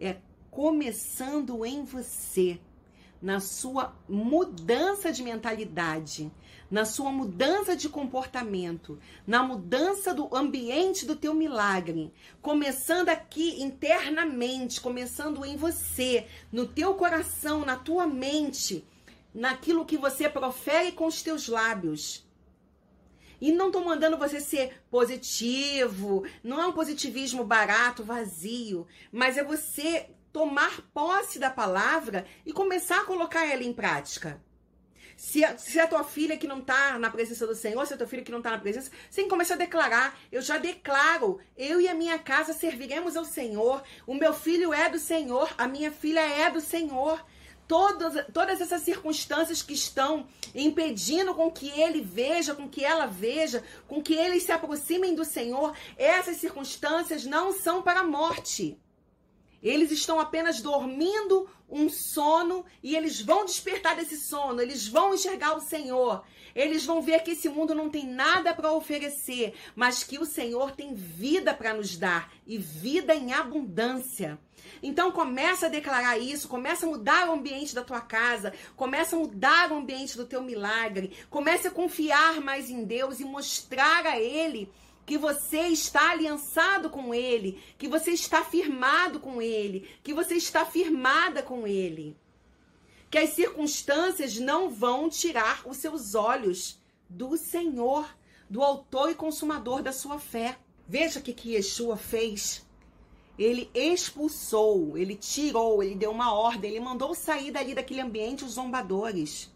É 0.00 0.16
começando 0.50 1.64
em 1.64 1.84
você 1.84 2.58
na 3.22 3.40
sua 3.40 3.96
mudança 4.08 5.10
de 5.10 5.22
mentalidade, 5.22 6.30
na 6.70 6.84
sua 6.84 7.10
mudança 7.10 7.76
de 7.76 7.88
comportamento, 7.88 8.98
na 9.26 9.42
mudança 9.42 10.12
do 10.12 10.34
ambiente 10.34 11.06
do 11.06 11.14
teu 11.14 11.32
milagre, 11.34 12.12
começando 12.42 13.08
aqui 13.08 13.62
internamente, 13.62 14.80
começando 14.80 15.44
em 15.44 15.56
você, 15.56 16.26
no 16.50 16.66
teu 16.66 16.94
coração, 16.94 17.64
na 17.64 17.76
tua 17.76 18.06
mente, 18.06 18.84
naquilo 19.32 19.84
que 19.84 19.96
você 19.96 20.28
profere 20.28 20.92
com 20.92 21.06
os 21.06 21.22
teus 21.22 21.48
lábios. 21.48 22.26
E 23.40 23.52
não 23.52 23.66
estou 23.66 23.84
mandando 23.84 24.16
você 24.16 24.40
ser 24.40 24.82
positivo, 24.90 26.24
não 26.42 26.60
é 26.60 26.66
um 26.66 26.72
positivismo 26.72 27.44
barato, 27.44 28.02
vazio, 28.02 28.86
mas 29.12 29.36
é 29.36 29.44
você 29.44 30.08
tomar 30.32 30.82
posse 30.92 31.38
da 31.38 31.50
palavra 31.50 32.26
e 32.44 32.52
começar 32.52 33.00
a 33.00 33.04
colocar 33.04 33.46
ela 33.46 33.62
em 33.62 33.72
prática. 33.72 34.42
Se 35.16 35.42
a, 35.42 35.56
se 35.56 35.80
a 35.80 35.86
tua 35.86 36.04
filha 36.04 36.36
que 36.36 36.46
não 36.46 36.58
está 36.58 36.98
na 36.98 37.10
presença 37.10 37.46
do 37.46 37.54
Senhor, 37.54 37.86
se 37.86 37.94
a 37.94 37.96
tua 37.96 38.06
filha 38.06 38.22
que 38.22 38.30
não 38.30 38.38
está 38.38 38.50
na 38.50 38.58
presença, 38.58 38.90
você 39.10 39.24
começa 39.24 39.54
a 39.54 39.56
declarar. 39.56 40.18
Eu 40.30 40.42
já 40.42 40.58
declaro, 40.58 41.40
eu 41.56 41.80
e 41.80 41.88
a 41.88 41.94
minha 41.94 42.18
casa 42.18 42.52
serviremos 42.52 43.16
ao 43.16 43.24
Senhor. 43.24 43.82
O 44.06 44.14
meu 44.14 44.34
filho 44.34 44.74
é 44.74 44.90
do 44.90 44.98
Senhor, 44.98 45.48
a 45.56 45.66
minha 45.66 45.90
filha 45.90 46.20
é 46.20 46.50
do 46.50 46.60
Senhor. 46.60 47.24
Todas, 47.66 48.26
todas 48.32 48.60
essas 48.60 48.82
circunstâncias 48.82 49.60
que 49.60 49.74
estão 49.74 50.28
impedindo 50.54 51.34
com 51.34 51.50
que 51.50 51.68
ele 51.80 52.00
veja, 52.00 52.54
com 52.54 52.68
que 52.68 52.84
ela 52.84 53.06
veja, 53.06 53.64
com 53.88 54.00
que 54.00 54.14
eles 54.14 54.44
se 54.44 54.52
aproximem 54.52 55.16
do 55.16 55.24
Senhor, 55.24 55.74
essas 55.96 56.36
circunstâncias 56.36 57.24
não 57.24 57.52
são 57.52 57.82
para 57.82 58.00
a 58.00 58.04
morte. 58.04 58.78
Eles 59.62 59.90
estão 59.90 60.20
apenas 60.20 60.60
dormindo 60.60 61.48
um 61.68 61.88
sono 61.88 62.64
e 62.82 62.94
eles 62.94 63.20
vão 63.20 63.44
despertar 63.44 63.96
desse 63.96 64.16
sono, 64.16 64.60
eles 64.60 64.86
vão 64.86 65.14
enxergar 65.14 65.56
o 65.56 65.60
Senhor. 65.60 66.24
Eles 66.54 66.86
vão 66.86 67.02
ver 67.02 67.22
que 67.22 67.32
esse 67.32 67.50
mundo 67.50 67.74
não 67.74 67.90
tem 67.90 68.06
nada 68.06 68.54
para 68.54 68.72
oferecer, 68.72 69.52
mas 69.74 70.02
que 70.02 70.18
o 70.18 70.24
Senhor 70.24 70.70
tem 70.72 70.94
vida 70.94 71.52
para 71.52 71.74
nos 71.74 71.98
dar 71.98 72.32
e 72.46 72.56
vida 72.56 73.14
em 73.14 73.32
abundância. 73.32 74.38
Então 74.82 75.12
começa 75.12 75.66
a 75.66 75.68
declarar 75.68 76.18
isso, 76.18 76.48
começa 76.48 76.86
a 76.86 76.88
mudar 76.88 77.28
o 77.28 77.32
ambiente 77.32 77.74
da 77.74 77.84
tua 77.84 78.00
casa, 78.00 78.54
começa 78.74 79.16
a 79.16 79.18
mudar 79.18 79.70
o 79.70 79.76
ambiente 79.76 80.16
do 80.16 80.24
teu 80.24 80.42
milagre, 80.42 81.12
começa 81.28 81.68
a 81.68 81.70
confiar 81.70 82.40
mais 82.40 82.70
em 82.70 82.84
Deus 82.84 83.20
e 83.20 83.24
mostrar 83.24 84.06
a 84.06 84.18
ele 84.18 84.70
que 85.06 85.16
você 85.16 85.68
está 85.68 86.10
aliançado 86.10 86.90
com 86.90 87.14
Ele, 87.14 87.62
que 87.78 87.86
você 87.86 88.10
está 88.10 88.44
firmado 88.44 89.20
com 89.20 89.40
Ele, 89.40 89.88
que 90.02 90.12
você 90.12 90.34
está 90.34 90.66
firmada 90.66 91.44
com 91.44 91.64
Ele. 91.64 92.16
Que 93.08 93.18
as 93.18 93.30
circunstâncias 93.30 94.36
não 94.36 94.68
vão 94.68 95.08
tirar 95.08 95.62
os 95.64 95.76
seus 95.76 96.16
olhos 96.16 96.82
do 97.08 97.36
Senhor, 97.36 98.04
do 98.50 98.64
Autor 98.64 99.12
e 99.12 99.14
Consumador 99.14 99.80
da 99.80 99.92
sua 99.92 100.18
fé. 100.18 100.58
Veja 100.88 101.20
o 101.20 101.22
que, 101.22 101.32
que 101.32 101.54
Yeshua 101.54 101.96
fez. 101.96 102.66
Ele 103.38 103.70
expulsou, 103.72 104.98
ele 104.98 105.14
tirou, 105.14 105.84
ele 105.84 105.94
deu 105.94 106.10
uma 106.10 106.32
ordem, 106.32 106.70
ele 106.72 106.80
mandou 106.80 107.14
sair 107.14 107.52
dali 107.52 107.74
daquele 107.74 108.00
ambiente 108.00 108.44
os 108.44 108.52
zombadores. 108.52 109.54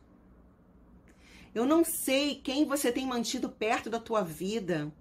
Eu 1.52 1.66
não 1.66 1.84
sei 1.84 2.36
quem 2.36 2.64
você 2.64 2.92
tem 2.92 3.04
mantido 3.04 3.48
perto 3.48 3.90
da 3.90 3.98
tua 3.98 4.22
vida 4.22 4.92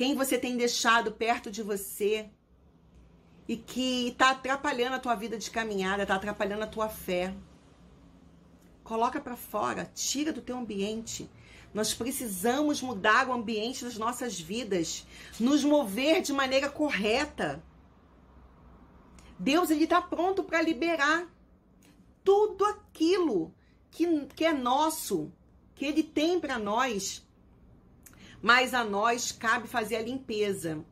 quem 0.00 0.14
você 0.14 0.38
tem 0.38 0.56
deixado 0.56 1.12
perto 1.12 1.50
de 1.50 1.62
você 1.62 2.30
e 3.46 3.54
que 3.54 4.08
está 4.08 4.30
atrapalhando 4.30 4.96
a 4.96 4.98
tua 4.98 5.14
vida 5.14 5.36
de 5.36 5.50
caminhada, 5.50 6.04
está 6.04 6.14
atrapalhando 6.14 6.64
a 6.64 6.66
tua 6.66 6.88
fé. 6.88 7.34
Coloca 8.82 9.20
para 9.20 9.36
fora, 9.36 9.84
tira 9.94 10.32
do 10.32 10.40
teu 10.40 10.56
ambiente. 10.56 11.30
Nós 11.74 11.92
precisamos 11.92 12.80
mudar 12.80 13.28
o 13.28 13.32
ambiente 13.34 13.84
das 13.84 13.98
nossas 13.98 14.40
vidas, 14.40 15.06
nos 15.38 15.62
mover 15.62 16.22
de 16.22 16.32
maneira 16.32 16.70
correta. 16.70 17.62
Deus 19.38 19.68
ele 19.68 19.84
está 19.84 20.00
pronto 20.00 20.42
para 20.42 20.62
liberar 20.62 21.28
tudo 22.24 22.64
aquilo 22.64 23.54
que, 23.90 24.06
que 24.28 24.46
é 24.46 24.52
nosso, 24.54 25.30
que 25.74 25.84
Ele 25.84 26.02
tem 26.02 26.40
para 26.40 26.58
nós 26.58 27.22
mas 28.42 28.74
a 28.74 28.84
nós 28.84 29.32
cabe 29.32 29.68
fazer 29.68 29.96
a 29.96 30.02
limpeza. 30.02 30.84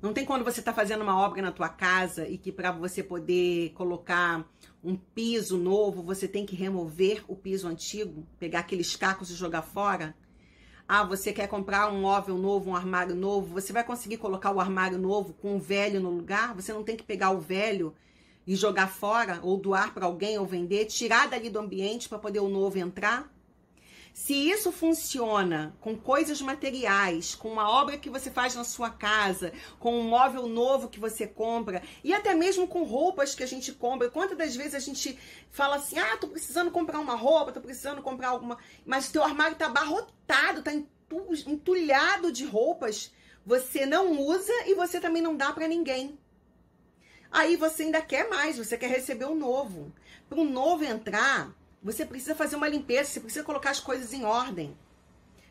Não 0.00 0.12
tem 0.12 0.24
quando 0.24 0.44
você 0.44 0.60
está 0.60 0.72
fazendo 0.72 1.02
uma 1.02 1.16
obra 1.16 1.40
na 1.40 1.52
tua 1.52 1.68
casa 1.68 2.26
e 2.26 2.36
que 2.36 2.50
para 2.50 2.72
você 2.72 3.04
poder 3.04 3.70
colocar 3.70 4.44
um 4.82 4.96
piso 4.96 5.56
novo, 5.56 6.02
você 6.02 6.26
tem 6.26 6.44
que 6.44 6.56
remover 6.56 7.22
o 7.28 7.36
piso 7.36 7.68
antigo, 7.68 8.26
pegar 8.38 8.60
aqueles 8.60 8.96
cacos 8.96 9.30
e 9.30 9.34
jogar 9.34 9.62
fora. 9.62 10.16
Ah, 10.88 11.04
você 11.04 11.32
quer 11.32 11.46
comprar 11.46 11.92
um 11.92 12.00
móvel 12.00 12.36
novo, 12.36 12.70
um 12.70 12.74
armário 12.74 13.14
novo, 13.14 13.54
você 13.54 13.72
vai 13.72 13.84
conseguir 13.84 14.16
colocar 14.16 14.50
o 14.50 14.58
armário 14.58 14.98
novo 14.98 15.34
com 15.34 15.56
o 15.56 15.60
velho 15.60 16.00
no 16.00 16.10
lugar? 16.10 16.52
Você 16.56 16.72
não 16.72 16.82
tem 16.82 16.96
que 16.96 17.04
pegar 17.04 17.30
o 17.30 17.40
velho 17.40 17.94
e 18.44 18.56
jogar 18.56 18.88
fora 18.88 19.38
ou 19.42 19.56
doar 19.56 19.94
para 19.94 20.06
alguém 20.06 20.36
ou 20.36 20.44
vender, 20.44 20.86
tirar 20.86 21.28
dali 21.28 21.48
do 21.48 21.60
ambiente 21.60 22.08
para 22.08 22.18
poder 22.18 22.40
o 22.40 22.48
novo 22.48 22.76
entrar? 22.76 23.32
Se 24.12 24.34
isso 24.34 24.70
funciona 24.70 25.74
com 25.80 25.96
coisas 25.96 26.42
materiais, 26.42 27.34
com 27.34 27.48
uma 27.48 27.70
obra 27.70 27.96
que 27.96 28.10
você 28.10 28.30
faz 28.30 28.54
na 28.54 28.62
sua 28.62 28.90
casa, 28.90 29.52
com 29.80 29.98
um 29.98 30.02
móvel 30.02 30.46
novo 30.46 30.88
que 30.88 31.00
você 31.00 31.26
compra, 31.26 31.82
e 32.04 32.12
até 32.12 32.34
mesmo 32.34 32.68
com 32.68 32.82
roupas 32.82 33.34
que 33.34 33.42
a 33.42 33.46
gente 33.46 33.72
compra, 33.72 34.10
quantas 34.10 34.36
das 34.36 34.54
vezes 34.54 34.74
a 34.74 34.80
gente 34.80 35.18
fala 35.50 35.76
assim: 35.76 35.98
ah, 35.98 36.16
tô 36.18 36.28
precisando 36.28 36.70
comprar 36.70 37.00
uma 37.00 37.14
roupa, 37.14 37.52
tô 37.52 37.60
precisando 37.60 38.02
comprar 38.02 38.28
alguma. 38.28 38.58
Mas 38.84 39.10
teu 39.10 39.24
armário 39.24 39.56
tá 39.56 39.66
abarrotado, 39.66 40.62
tá 40.62 40.72
entulhado 40.74 42.30
de 42.30 42.44
roupas, 42.44 43.10
você 43.46 43.86
não 43.86 44.12
usa 44.20 44.52
e 44.66 44.74
você 44.74 45.00
também 45.00 45.22
não 45.22 45.34
dá 45.34 45.52
para 45.52 45.66
ninguém. 45.66 46.18
Aí 47.30 47.56
você 47.56 47.84
ainda 47.84 48.02
quer 48.02 48.28
mais, 48.28 48.58
você 48.58 48.76
quer 48.76 48.90
receber 48.90 49.24
o 49.24 49.30
um 49.30 49.38
novo. 49.38 49.90
Para 50.28 50.38
o 50.38 50.44
novo 50.44 50.84
entrar, 50.84 51.50
você 51.82 52.06
precisa 52.06 52.34
fazer 52.34 52.56
uma 52.56 52.68
limpeza, 52.68 53.10
você 53.10 53.20
precisa 53.20 53.44
colocar 53.44 53.70
as 53.70 53.80
coisas 53.80 54.12
em 54.12 54.24
ordem. 54.24 54.76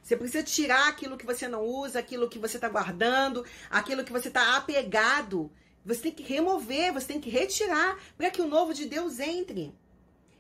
Você 0.02 0.16
precisa 0.16 0.44
tirar 0.44 0.88
aquilo 0.88 1.18
que 1.18 1.26
você 1.26 1.48
não 1.48 1.64
usa, 1.64 2.00
aquilo 2.00 2.30
que 2.30 2.40
você 2.40 2.58
está 2.58 2.70
guardando, 2.70 3.46
aquilo 3.70 4.04
que 4.04 4.12
você 4.12 4.30
está 4.30 4.56
apegado. 4.56 5.52
Você 5.86 6.04
tem 6.04 6.12
que 6.12 6.24
remover, 6.24 6.94
você 6.94 7.08
tem 7.08 7.22
que 7.22 7.30
retirar 7.30 8.00
para 8.18 8.32
que 8.32 8.42
o 8.42 8.48
novo 8.48 8.74
de 8.74 8.86
Deus 8.86 9.20
entre. 9.20 9.74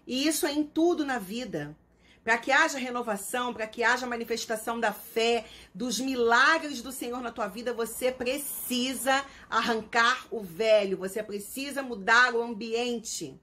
E 0.07 0.27
isso 0.27 0.45
é 0.45 0.51
em 0.51 0.63
tudo 0.63 1.05
na 1.05 1.19
vida. 1.19 1.75
Para 2.23 2.37
que 2.37 2.51
haja 2.51 2.77
renovação, 2.77 3.53
para 3.53 3.65
que 3.67 3.83
haja 3.83 4.05
manifestação 4.05 4.79
da 4.79 4.93
fé, 4.93 5.45
dos 5.73 5.99
milagres 5.99 6.81
do 6.81 6.91
Senhor 6.91 7.19
na 7.19 7.31
tua 7.31 7.47
vida, 7.47 7.73
você 7.73 8.11
precisa 8.11 9.25
arrancar 9.49 10.27
o 10.29 10.41
velho, 10.41 10.97
você 10.97 11.23
precisa 11.23 11.81
mudar 11.81 12.35
o 12.35 12.43
ambiente. 12.43 13.39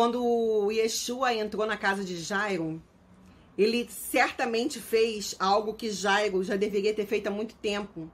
Quando 0.00 0.70
Yeshua 0.70 1.34
entrou 1.34 1.66
na 1.66 1.76
casa 1.76 2.02
de 2.02 2.16
Jairo, 2.16 2.82
ele 3.58 3.86
certamente 3.90 4.80
fez 4.80 5.36
algo 5.38 5.74
que 5.74 5.90
Jairo 5.90 6.42
já 6.42 6.56
deveria 6.56 6.94
ter 6.94 7.04
feito 7.04 7.26
há 7.26 7.30
muito 7.30 7.54
tempo. 7.56 8.10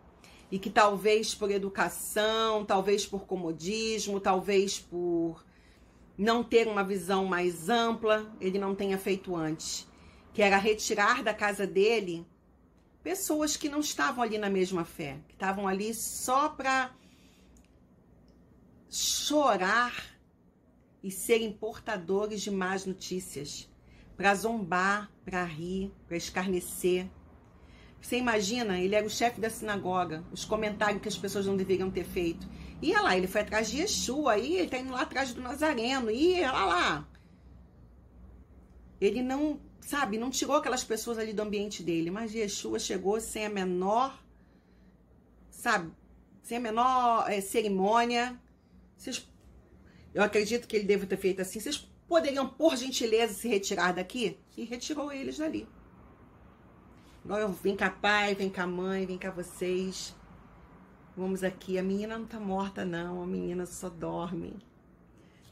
E 0.51 0.59
que 0.59 0.69
talvez 0.69 1.33
por 1.33 1.49
educação, 1.49 2.65
talvez 2.65 3.07
por 3.07 3.25
comodismo, 3.25 4.19
talvez 4.19 4.81
por 4.81 5.47
não 6.19 6.43
ter 6.43 6.67
uma 6.67 6.83
visão 6.83 7.25
mais 7.25 7.69
ampla, 7.69 8.35
ele 8.41 8.59
não 8.59 8.75
tenha 8.75 8.99
feito 8.99 9.37
antes. 9.37 9.87
Que 10.35 10.43
era 10.43 10.57
retirar 10.57 11.23
da 11.23 11.33
casa 11.33 11.69
dele 11.69 12.27
pessoas 13.05 13.57
que 13.57 13.69
não 13.69 13.79
estavam 13.79 14.25
ali 14.25 14.39
na 14.39 14.51
mesma 14.51 14.85
fé, 14.85 15.19
que 15.29 15.35
estavam 15.35 15.69
ali 15.69 15.95
só 15.95 16.49
para 16.49 16.91
chorar 18.91 20.16
e 21.07 21.11
serem 21.13 21.53
portadores 21.53 22.43
de 22.43 22.51
más 22.51 22.85
notícias, 22.85 23.71
para 24.17 24.35
zombar, 24.35 25.09
para 25.25 25.45
rir, 25.45 25.93
para 26.09 26.17
escarnecer. 26.17 27.09
Você 28.01 28.19
imagina, 28.19 28.77
ele 28.81 28.97
era 28.97 29.07
o 29.07 29.11
chefe 29.11 29.41
da 29.41 29.49
sinagoga, 29.49 30.25
os 30.33 30.45
comentários 30.45 31.01
que 31.01 31.07
as 31.07 31.17
pessoas 31.17 31.47
não 31.47 31.57
deveriam 31.57 31.93
ter 31.93 32.03
feito. 32.03 32.49
Ia 32.83 33.01
lá, 33.03 33.17
ele 33.17 33.29
foi 33.29 33.43
atrás 33.43 33.71
de 33.71 33.79
Yeshua, 33.79 34.33
aí 34.33 34.57
ele 34.57 34.69
tá 34.69 34.79
indo 34.79 34.91
lá 34.91 35.03
atrás 35.03 35.33
do 35.33 35.41
Nazareno, 35.41 36.11
ia 36.11 36.51
lá 36.51 36.65
lá. 36.67 37.09
Ele 39.01 39.23
não, 39.23 39.61
sabe, 39.81 40.19
não 40.19 40.29
tirou 40.29 40.57
aquelas 40.57 40.83
pessoas 40.83 41.19
ali 41.19 41.33
do 41.33 41.43
ambiente 41.43 41.85
dele, 41.85 42.11
mas 42.11 42.35
Yeshua 42.35 42.81
chegou 42.81 43.21
sem 43.21 43.47
a 43.47 43.49
menor, 43.49 44.21
sabe, 45.51 45.93
sem 46.43 46.59
a 46.59 46.61
menor 46.61 47.31
é, 47.31 47.41
cerimônia. 47.41 48.37
Vocês 48.97 49.25
eu 50.17 50.23
acredito 50.23 50.67
que 50.67 50.75
ele 50.75 50.87
deve 50.87 51.05
ter 51.05 51.19
feito 51.19 51.43
assim. 51.43 51.61
Vocês 51.61 51.77
poderiam, 52.09 52.49
por 52.49 52.75
gentileza, 52.75 53.35
se 53.35 53.49
retirar 53.49 53.93
daqui? 53.93 54.39
E 54.57 54.65
retirou 54.65 55.13
eles 55.13 55.37
dali. 55.37 55.69
Agora 57.23 57.47
vem 57.49 57.77
cá, 57.77 57.91
pai, 57.91 58.35
vem 58.35 58.49
cá, 58.49 58.67
mãe, 58.67 59.05
vem 59.05 59.19
cá, 59.19 59.31
vocês. 59.31 60.17
Vamos 61.15 61.45
aqui. 61.45 61.79
A 61.79 61.83
menina 61.83 62.17
não 62.17 62.25
tá 62.25 62.41
morta, 62.41 62.83
não. 62.83 63.23
A 63.23 63.27
menina 63.27 63.67
só 63.67 63.91
dorme. 63.91 64.57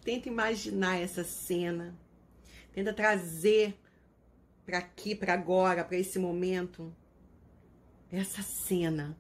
Tenta 0.02 0.30
imaginar 0.30 0.96
essa 0.96 1.22
cena. 1.24 1.94
Tenta 2.72 2.94
trazer 2.94 3.78
para 4.64 4.78
aqui, 4.78 5.14
para 5.14 5.34
agora, 5.34 5.84
para 5.84 5.98
esse 5.98 6.18
momento, 6.18 6.90
essa 8.10 8.40
cena. 8.42 9.14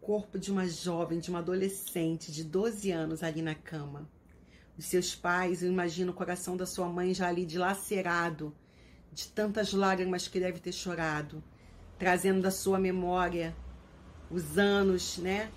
Corpo 0.00 0.38
de 0.38 0.50
uma 0.50 0.66
jovem, 0.66 1.18
de 1.18 1.28
uma 1.28 1.40
adolescente 1.40 2.32
de 2.32 2.42
12 2.42 2.90
anos 2.90 3.22
ali 3.22 3.42
na 3.42 3.54
cama 3.54 4.08
os 4.78 4.86
seus 4.86 5.14
pais, 5.14 5.62
eu 5.62 5.70
imagino 5.70 6.12
o 6.12 6.14
coração 6.14 6.56
da 6.56 6.66
sua 6.66 6.88
mãe 6.88 7.12
já 7.14 7.28
ali 7.28 7.44
dilacerado, 7.44 8.54
de 9.12 9.28
tantas 9.28 9.72
lágrimas 9.72 10.26
que 10.28 10.40
deve 10.40 10.58
ter 10.58 10.72
chorado, 10.72 11.42
trazendo 11.98 12.40
da 12.40 12.50
sua 12.50 12.78
memória 12.78 13.54
os 14.30 14.56
anos, 14.56 15.18
né? 15.18 15.50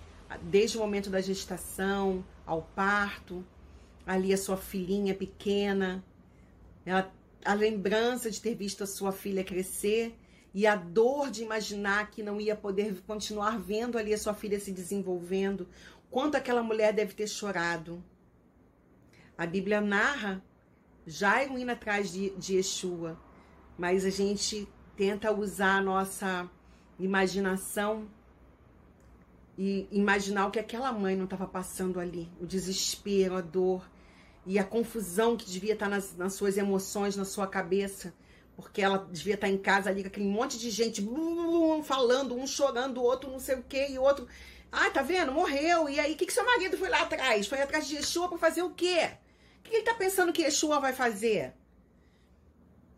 Desde 0.43 0.77
o 0.77 0.81
momento 0.81 1.09
da 1.09 1.21
gestação 1.21 2.25
ao 2.45 2.61
parto, 2.61 3.45
ali 4.05 4.33
a 4.33 4.37
sua 4.37 4.57
filhinha 4.57 5.15
pequena, 5.15 6.03
ela, 6.85 7.11
a 7.43 7.53
lembrança 7.53 8.29
de 8.29 8.41
ter 8.41 8.53
visto 8.55 8.83
a 8.83 8.87
sua 8.87 9.11
filha 9.11 9.43
crescer 9.43 10.15
e 10.53 10.67
a 10.67 10.75
dor 10.75 11.29
de 11.31 11.43
imaginar 11.43 12.11
que 12.11 12.23
não 12.23 12.39
ia 12.39 12.55
poder 12.55 13.01
continuar 13.07 13.59
vendo 13.59 13.97
ali 13.97 14.13
a 14.13 14.17
sua 14.17 14.33
filha 14.33 14.59
se 14.59 14.71
desenvolvendo. 14.71 15.67
Quanto 16.09 16.35
aquela 16.35 16.63
mulher 16.63 16.93
deve 16.93 17.13
ter 17.13 17.27
chorado. 17.27 18.03
A 19.37 19.45
Bíblia 19.45 19.81
narra 19.81 20.41
Jairo 21.05 21.57
indo 21.59 21.69
atrás 21.69 22.11
de, 22.11 22.29
de 22.31 22.55
Yeshua, 22.55 23.19
mas 23.77 24.05
a 24.05 24.09
gente 24.09 24.67
tenta 24.95 25.31
usar 25.31 25.77
a 25.77 25.81
nossa 25.81 26.49
imaginação 26.97 28.07
e 29.57 29.87
imaginar 29.91 30.47
o 30.47 30.51
que 30.51 30.59
aquela 30.59 30.91
mãe 30.91 31.15
não 31.15 31.25
estava 31.25 31.45
passando 31.45 31.99
ali, 31.99 32.29
o 32.41 32.45
desespero, 32.45 33.35
a 33.35 33.41
dor 33.41 33.87
e 34.45 34.57
a 34.57 34.63
confusão 34.63 35.35
que 35.35 35.45
devia 35.45 35.73
estar 35.73 35.89
nas, 35.89 36.15
nas 36.15 36.33
suas 36.33 36.57
emoções, 36.57 37.15
na 37.15 37.25
sua 37.25 37.45
cabeça, 37.45 38.13
porque 38.55 38.81
ela 38.81 39.07
devia 39.11 39.35
estar 39.35 39.49
em 39.49 39.57
casa 39.57 39.89
ali 39.89 40.01
com 40.01 40.07
aquele 40.07 40.27
monte 40.27 40.57
de 40.57 40.69
gente 40.69 41.05
falando, 41.83 42.35
um 42.35 42.47
chorando, 42.47 42.99
o 42.99 43.03
outro 43.03 43.29
não 43.29 43.39
sei 43.39 43.55
o 43.55 43.63
que, 43.63 43.89
e 43.89 43.99
outro. 43.99 44.27
Ah, 44.71 44.89
tá 44.89 45.01
vendo? 45.01 45.31
Morreu. 45.31 45.89
E 45.89 45.99
aí, 45.99 46.13
o 46.13 46.17
que, 46.17 46.25
que 46.25 46.33
seu 46.33 46.45
marido 46.45 46.77
foi 46.77 46.89
lá 46.89 47.01
atrás? 47.01 47.47
Foi 47.47 47.61
atrás 47.61 47.87
de 47.87 47.95
Yeshua 47.95 48.27
para 48.29 48.37
fazer 48.37 48.61
o 48.61 48.71
quê? 48.71 49.11
Que 49.65 49.71
ele 49.71 49.79
está 49.79 49.93
pensando 49.93 50.31
que 50.31 50.43
Yeshua 50.43 50.79
vai 50.79 50.93
fazer? 50.93 51.53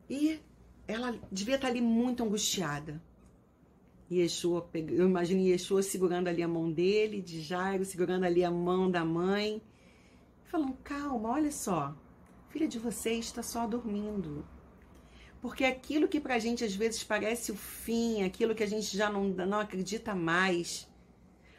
E 0.10 0.40
ela 0.88 1.20
devia 1.32 1.56
estar 1.56 1.68
tá 1.68 1.74
ali 1.74 1.82
muito 1.82 2.24
angustiada. 2.24 3.02
Yeshua, 4.10 4.70
eu 4.74 5.06
imagino 5.06 5.42
Yeshua 5.42 5.82
segurando 5.82 6.28
ali 6.28 6.44
a 6.44 6.48
mão 6.48 6.72
dele, 6.72 7.22
de 7.22 7.42
Jairo, 7.42 7.84
segurando 7.84 8.24
ali 8.26 8.44
a 8.44 8.52
mão 8.52 8.90
da 8.90 9.04
mãe, 9.04 9.62
falando: 10.46 10.78
calma, 10.84 11.30
olha 11.32 11.52
só, 11.52 11.94
filha 12.50 12.68
de 12.68 12.80
vocês 12.80 13.26
está 13.26 13.44
só 13.44 13.68
dormindo. 13.68 14.46
Porque 15.42 15.66
aquilo 15.66 16.08
que 16.08 16.20
pra 16.20 16.40
gente 16.40 16.64
às 16.64 16.76
vezes 16.76 17.04
parece 17.04 17.52
o 17.52 17.56
fim, 17.56 18.24
aquilo 18.24 18.56
que 18.56 18.64
a 18.64 18.68
gente 18.68 18.96
já 18.96 19.10
não, 19.10 19.26
não 19.26 19.60
acredita 19.60 20.16
mais, 20.16 20.88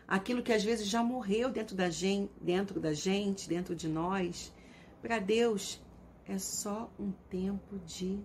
aquilo 0.07 0.43
que 0.43 0.53
às 0.53 0.65
vezes 0.65 0.87
já 0.87 1.03
morreu 1.03 1.51
dentro 1.51 1.77
da 1.77 1.91
gente, 1.91 2.33
dentro 2.41 2.81
da 2.81 2.93
gente, 2.95 3.49
dentro 3.49 3.77
de 3.77 3.89
nós, 3.89 4.53
para 5.01 5.19
Deus 5.19 5.81
é 6.27 6.39
só 6.39 6.91
um 6.99 7.13
tempo 7.31 7.79
de 7.87 8.21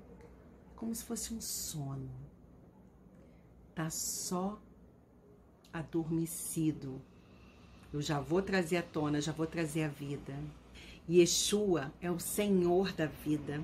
como 0.75 0.93
se 0.93 1.03
fosse 1.03 1.33
um 1.33 1.39
sono 1.39 2.09
tá 3.73 3.89
só 3.89 4.59
adormecido. 5.71 7.01
Eu 7.91 8.01
já 8.01 8.19
vou 8.19 8.41
trazer 8.41 8.77
à 8.77 8.81
tona, 8.81 9.21
já 9.21 9.31
vou 9.31 9.47
trazer 9.47 9.83
a 9.83 9.87
vida. 9.87 10.33
Yeshua 11.09 11.91
é 12.01 12.09
o 12.09 12.19
Senhor 12.19 12.91
da 12.93 13.05
vida. 13.05 13.63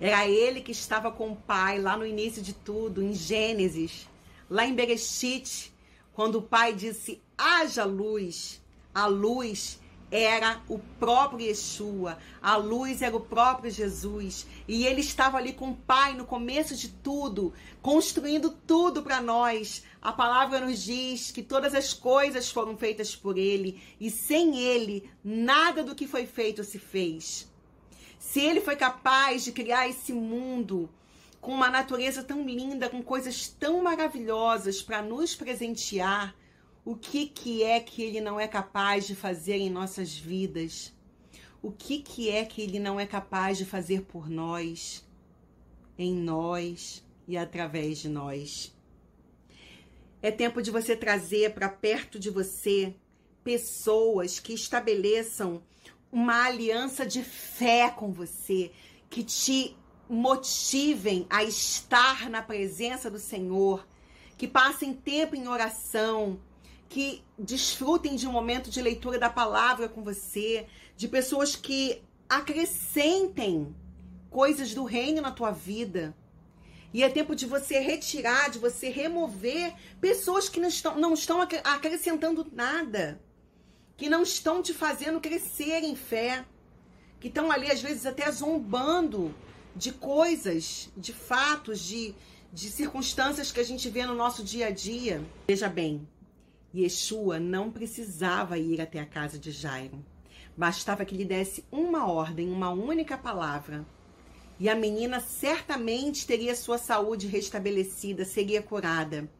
Era 0.00 0.28
ele 0.28 0.60
que 0.60 0.72
estava 0.72 1.10
com 1.10 1.32
o 1.32 1.36
Pai 1.36 1.80
lá 1.80 1.96
no 1.96 2.06
início 2.06 2.42
de 2.42 2.52
tudo, 2.52 3.02
em 3.02 3.12
Gênesis, 3.12 4.08
lá 4.48 4.64
em 4.64 4.74
Bereshit, 4.74 5.72
quando 6.12 6.36
o 6.36 6.42
Pai 6.42 6.72
disse: 6.74 7.20
haja 7.36 7.84
luz. 7.84 8.62
A 8.94 9.06
luz 9.06 9.80
era 10.10 10.62
o 10.68 10.78
próprio 10.98 11.46
Yeshua, 11.46 12.18
a 12.40 12.56
luz 12.56 13.02
era 13.02 13.16
o 13.16 13.20
próprio 13.20 13.70
Jesus, 13.70 14.46
e 14.66 14.86
ele 14.86 15.00
estava 15.00 15.36
ali 15.36 15.52
com 15.52 15.70
o 15.70 15.76
Pai 15.76 16.14
no 16.14 16.24
começo 16.24 16.74
de 16.74 16.88
tudo, 16.88 17.52
construindo 17.82 18.50
tudo 18.66 19.02
para 19.02 19.20
nós. 19.20 19.84
A 20.00 20.12
palavra 20.12 20.60
nos 20.60 20.82
diz 20.82 21.30
que 21.30 21.42
todas 21.42 21.74
as 21.74 21.92
coisas 21.92 22.50
foram 22.50 22.76
feitas 22.76 23.14
por 23.14 23.36
ele, 23.36 23.82
e 24.00 24.10
sem 24.10 24.58
ele, 24.58 25.10
nada 25.22 25.82
do 25.82 25.94
que 25.94 26.06
foi 26.06 26.26
feito 26.26 26.64
se 26.64 26.78
fez. 26.78 27.46
Se 28.18 28.40
ele 28.40 28.60
foi 28.60 28.76
capaz 28.76 29.44
de 29.44 29.52
criar 29.52 29.88
esse 29.88 30.12
mundo 30.12 30.88
com 31.40 31.52
uma 31.52 31.70
natureza 31.70 32.22
tão 32.22 32.44
linda, 32.44 32.88
com 32.88 33.02
coisas 33.02 33.48
tão 33.48 33.82
maravilhosas 33.82 34.82
para 34.82 35.02
nos 35.02 35.34
presentear, 35.34 36.34
o 36.88 36.96
que, 36.96 37.26
que 37.26 37.62
é 37.62 37.78
que 37.80 38.02
ele 38.02 38.18
não 38.18 38.40
é 38.40 38.48
capaz 38.48 39.06
de 39.06 39.14
fazer 39.14 39.56
em 39.56 39.68
nossas 39.68 40.16
vidas? 40.16 40.90
O 41.60 41.70
que, 41.70 41.98
que 41.98 42.30
é 42.30 42.46
que 42.46 42.62
ele 42.62 42.78
não 42.78 42.98
é 42.98 43.04
capaz 43.04 43.58
de 43.58 43.66
fazer 43.66 44.04
por 44.04 44.30
nós, 44.30 45.06
em 45.98 46.14
nós 46.14 47.04
e 47.26 47.36
através 47.36 47.98
de 47.98 48.08
nós? 48.08 48.74
É 50.22 50.30
tempo 50.30 50.62
de 50.62 50.70
você 50.70 50.96
trazer 50.96 51.52
para 51.52 51.68
perto 51.68 52.18
de 52.18 52.30
você 52.30 52.94
pessoas 53.44 54.40
que 54.40 54.54
estabeleçam 54.54 55.62
uma 56.10 56.46
aliança 56.46 57.04
de 57.04 57.22
fé 57.22 57.90
com 57.90 58.10
você, 58.10 58.72
que 59.10 59.22
te 59.22 59.76
motivem 60.08 61.26
a 61.28 61.44
estar 61.44 62.30
na 62.30 62.40
presença 62.40 63.10
do 63.10 63.18
Senhor, 63.18 63.86
que 64.38 64.48
passem 64.48 64.94
tempo 64.94 65.36
em 65.36 65.48
oração, 65.48 66.40
que 66.88 67.22
desfrutem 67.38 68.16
de 68.16 68.26
um 68.26 68.32
momento 68.32 68.70
de 68.70 68.80
leitura 68.80 69.18
da 69.18 69.28
palavra 69.28 69.88
com 69.88 70.02
você, 70.02 70.66
de 70.96 71.06
pessoas 71.06 71.54
que 71.54 72.02
acrescentem 72.28 73.74
coisas 74.30 74.74
do 74.74 74.84
reino 74.84 75.20
na 75.20 75.30
tua 75.30 75.50
vida. 75.50 76.16
E 76.92 77.02
é 77.02 77.08
tempo 77.08 77.34
de 77.34 77.44
você 77.44 77.78
retirar, 77.80 78.48
de 78.48 78.58
você 78.58 78.88
remover 78.88 79.74
pessoas 80.00 80.48
que 80.48 80.58
não 80.58 80.68
estão, 80.68 80.98
não 80.98 81.12
estão 81.12 81.40
acrescentando 81.40 82.46
nada, 82.52 83.20
que 83.96 84.08
não 84.08 84.22
estão 84.22 84.62
te 84.62 84.72
fazendo 84.72 85.20
crescer 85.20 85.84
em 85.84 85.94
fé, 85.94 86.46
que 87.20 87.28
estão 87.28 87.50
ali 87.50 87.70
às 87.70 87.82
vezes 87.82 88.06
até 88.06 88.30
zombando 88.30 89.34
de 89.76 89.92
coisas, 89.92 90.88
de 90.96 91.12
fatos, 91.12 91.80
de, 91.80 92.14
de 92.52 92.70
circunstâncias 92.70 93.52
que 93.52 93.60
a 93.60 93.64
gente 93.64 93.90
vê 93.90 94.06
no 94.06 94.14
nosso 94.14 94.42
dia 94.42 94.68
a 94.68 94.70
dia. 94.70 95.22
Veja 95.46 95.68
bem, 95.68 96.08
Yeshua 96.74 97.40
não 97.40 97.70
precisava 97.70 98.58
ir 98.58 98.80
até 98.80 99.00
a 99.00 99.06
casa 99.06 99.38
de 99.38 99.50
Jairo. 99.50 100.04
Bastava 100.56 101.04
que 101.04 101.16
lhe 101.16 101.24
desse 101.24 101.64
uma 101.70 102.10
ordem, 102.10 102.50
uma 102.50 102.70
única 102.70 103.16
palavra. 103.16 103.86
E 104.60 104.68
a 104.68 104.74
menina 104.74 105.20
certamente 105.20 106.26
teria 106.26 106.54
sua 106.54 106.78
saúde 106.78 107.26
restabelecida, 107.26 108.24
seria 108.24 108.60
curada. 108.60 109.30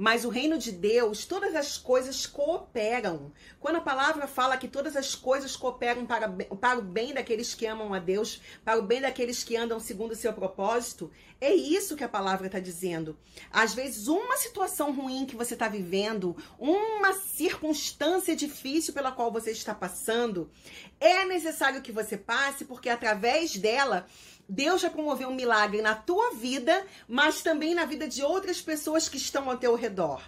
Mas 0.00 0.24
o 0.24 0.30
reino 0.30 0.56
de 0.56 0.72
Deus, 0.72 1.26
todas 1.26 1.54
as 1.54 1.76
coisas 1.76 2.24
cooperam. 2.24 3.30
Quando 3.60 3.76
a 3.76 3.80
palavra 3.82 4.26
fala 4.26 4.56
que 4.56 4.66
todas 4.66 4.96
as 4.96 5.14
coisas 5.14 5.54
cooperam 5.54 6.06
para, 6.06 6.26
para 6.26 6.78
o 6.78 6.82
bem 6.82 7.12
daqueles 7.12 7.54
que 7.54 7.66
amam 7.66 7.92
a 7.92 7.98
Deus, 7.98 8.40
para 8.64 8.78
o 8.78 8.82
bem 8.82 9.02
daqueles 9.02 9.44
que 9.44 9.58
andam 9.58 9.78
segundo 9.78 10.12
o 10.12 10.16
seu 10.16 10.32
propósito, 10.32 11.10
é 11.38 11.52
isso 11.52 11.96
que 11.96 12.02
a 12.02 12.08
palavra 12.08 12.46
está 12.46 12.58
dizendo. 12.58 13.14
Às 13.52 13.74
vezes, 13.74 14.08
uma 14.08 14.38
situação 14.38 14.90
ruim 14.90 15.26
que 15.26 15.36
você 15.36 15.52
está 15.52 15.68
vivendo, 15.68 16.34
uma 16.58 17.12
circunstância 17.12 18.34
difícil 18.34 18.94
pela 18.94 19.12
qual 19.12 19.30
você 19.30 19.50
está 19.50 19.74
passando, 19.74 20.50
é 20.98 21.26
necessário 21.26 21.82
que 21.82 21.92
você 21.92 22.16
passe, 22.16 22.64
porque 22.64 22.88
através 22.88 23.54
dela 23.54 24.06
Deus 24.52 24.82
vai 24.82 24.90
promover 24.90 25.28
um 25.28 25.34
milagre 25.34 25.80
na 25.80 25.94
tua 25.94 26.32
vida, 26.32 26.84
mas 27.06 27.40
também 27.40 27.72
na 27.72 27.84
vida 27.84 28.08
de 28.08 28.20
outras 28.20 28.60
pessoas 28.60 29.08
que 29.08 29.16
estão 29.16 29.48
ao 29.48 29.56
teu 29.56 29.76
redor. 29.76 30.20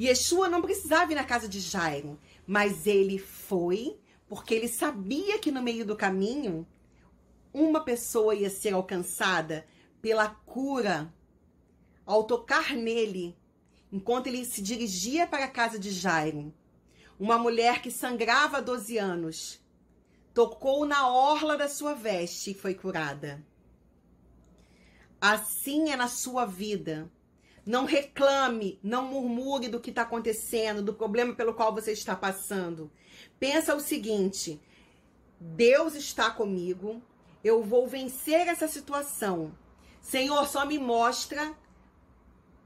Yeshua 0.00 0.48
não 0.48 0.62
precisava 0.62 1.12
ir 1.12 1.14
na 1.14 1.24
casa 1.24 1.46
de 1.46 1.60
Jairo, 1.60 2.18
mas 2.46 2.86
ele 2.86 3.18
foi 3.18 3.98
porque 4.26 4.54
ele 4.54 4.66
sabia 4.66 5.38
que 5.38 5.52
no 5.52 5.60
meio 5.60 5.84
do 5.84 5.94
caminho 5.94 6.66
uma 7.52 7.84
pessoa 7.84 8.34
ia 8.34 8.48
ser 8.48 8.72
alcançada 8.72 9.66
pela 10.00 10.30
cura 10.30 11.12
ao 12.06 12.24
tocar 12.24 12.72
nele, 12.74 13.36
enquanto 13.92 14.28
ele 14.28 14.46
se 14.46 14.62
dirigia 14.62 15.26
para 15.26 15.44
a 15.44 15.50
casa 15.50 15.78
de 15.78 15.90
Jairo. 15.90 16.50
Uma 17.20 17.36
mulher 17.36 17.82
que 17.82 17.90
sangrava 17.90 18.56
há 18.56 18.60
12 18.62 18.96
anos 18.96 19.63
tocou 20.34 20.84
na 20.84 21.08
orla 21.08 21.56
da 21.56 21.68
sua 21.68 21.94
veste 21.94 22.50
e 22.50 22.54
foi 22.54 22.74
curada. 22.74 23.42
Assim 25.20 25.90
é 25.90 25.96
na 25.96 26.08
sua 26.08 26.44
vida. 26.44 27.10
Não 27.64 27.86
reclame, 27.86 28.78
não 28.82 29.06
murmure 29.06 29.68
do 29.68 29.80
que 29.80 29.88
está 29.88 30.02
acontecendo, 30.02 30.82
do 30.82 30.92
problema 30.92 31.34
pelo 31.34 31.54
qual 31.54 31.72
você 31.72 31.92
está 31.92 32.14
passando. 32.14 32.90
Pensa 33.38 33.74
o 33.74 33.80
seguinte: 33.80 34.60
Deus 35.40 35.94
está 35.94 36.30
comigo, 36.30 37.00
eu 37.42 37.62
vou 37.62 37.86
vencer 37.86 38.48
essa 38.48 38.68
situação. 38.68 39.56
Senhor, 40.02 40.46
só 40.46 40.66
me 40.66 40.78
mostra 40.78 41.56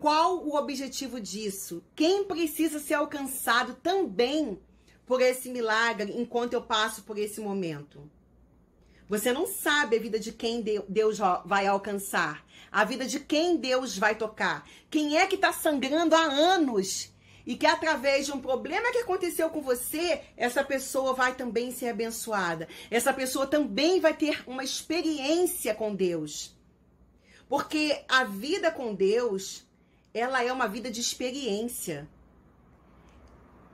qual 0.01 0.45
o 0.45 0.57
objetivo 0.57 1.21
disso. 1.21 1.85
Quem 1.95 2.25
precisa 2.25 2.81
ser 2.81 2.95
alcançado 2.95 3.75
também 3.75 4.59
por 5.09 5.23
esse 5.23 5.49
milagre 5.49 6.13
enquanto 6.17 6.53
eu 6.53 6.63
passo 6.63 7.03
por 7.03 7.19
esse 7.19 7.41
momento. 7.41 8.09
Você 9.09 9.33
não 9.33 9.47
sabe 9.47 9.97
a 9.97 10.01
vida 10.01 10.21
de 10.21 10.31
quem 10.31 10.63
Deus 10.87 11.19
vai 11.47 11.67
alcançar, 11.67 12.45
a 12.71 12.85
vida 12.85 13.07
de 13.07 13.19
quem 13.19 13.57
Deus 13.57 13.97
vai 13.97 14.15
tocar. 14.15 14.69
Quem 14.91 15.17
é 15.17 15.27
que 15.27 15.37
está 15.37 15.51
sangrando 15.51 16.15
há 16.15 16.23
anos 16.23 17.11
e 17.47 17.57
que 17.57 17.67
através 17.67 18.27
de 18.27 18.33
um 18.33 18.41
problema 18.41 18.93
que 18.93 18.99
aconteceu 18.99 19.49
com 19.49 19.63
você, 19.63 20.21
essa 20.37 20.63
pessoa 20.63 21.15
vai 21.15 21.35
também 21.35 21.71
ser 21.71 21.89
abençoada. 21.89 22.69
Essa 22.91 23.11
pessoa 23.11 23.47
também 23.47 23.99
vai 23.99 24.13
ter 24.13 24.45
uma 24.47 24.63
experiência 24.63 25.75
com 25.75 25.95
Deus. 25.95 26.55
Porque 27.49 28.05
a 28.07 28.25
vida 28.25 28.71
com 28.71 28.95
Deus, 28.95 29.65
ela 30.13 30.45
é 30.45 30.53
uma 30.53 30.69
vida 30.69 30.91
de 30.91 31.01
experiência 31.01 32.07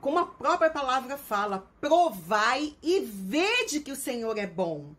como 0.05 0.19
a 0.19 0.25
própria 0.27 0.69
palavra 0.69 1.17
fala, 1.17 1.67
provai 1.81 2.75
e 2.83 2.99
vede 2.99 3.79
que 3.79 3.91
o 3.91 3.95
Senhor 3.95 4.37
é 4.37 4.45
bom. 4.45 4.93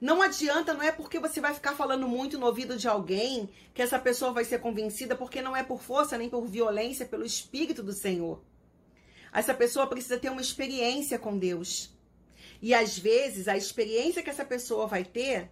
Não 0.00 0.22
adianta, 0.22 0.72
não 0.72 0.82
é 0.82 0.90
porque 0.90 1.18
você 1.18 1.38
vai 1.38 1.52
ficar 1.52 1.74
falando 1.74 2.08
muito 2.08 2.38
no 2.38 2.46
ouvido 2.46 2.74
de 2.74 2.88
alguém 2.88 3.50
que 3.74 3.82
essa 3.82 3.98
pessoa 3.98 4.32
vai 4.32 4.46
ser 4.46 4.58
convencida, 4.60 5.14
porque 5.14 5.42
não 5.42 5.54
é 5.54 5.62
por 5.62 5.82
força 5.82 6.16
nem 6.16 6.30
por 6.30 6.46
violência, 6.46 7.04
pelo 7.04 7.26
Espírito 7.26 7.82
do 7.82 7.92
Senhor. 7.92 8.42
Essa 9.34 9.52
pessoa 9.52 9.86
precisa 9.86 10.16
ter 10.16 10.30
uma 10.30 10.40
experiência 10.40 11.18
com 11.18 11.36
Deus. 11.36 11.94
E 12.62 12.72
às 12.72 12.98
vezes 12.98 13.48
a 13.48 13.56
experiência 13.58 14.22
que 14.22 14.30
essa 14.30 14.46
pessoa 14.46 14.86
vai 14.86 15.04
ter 15.04 15.50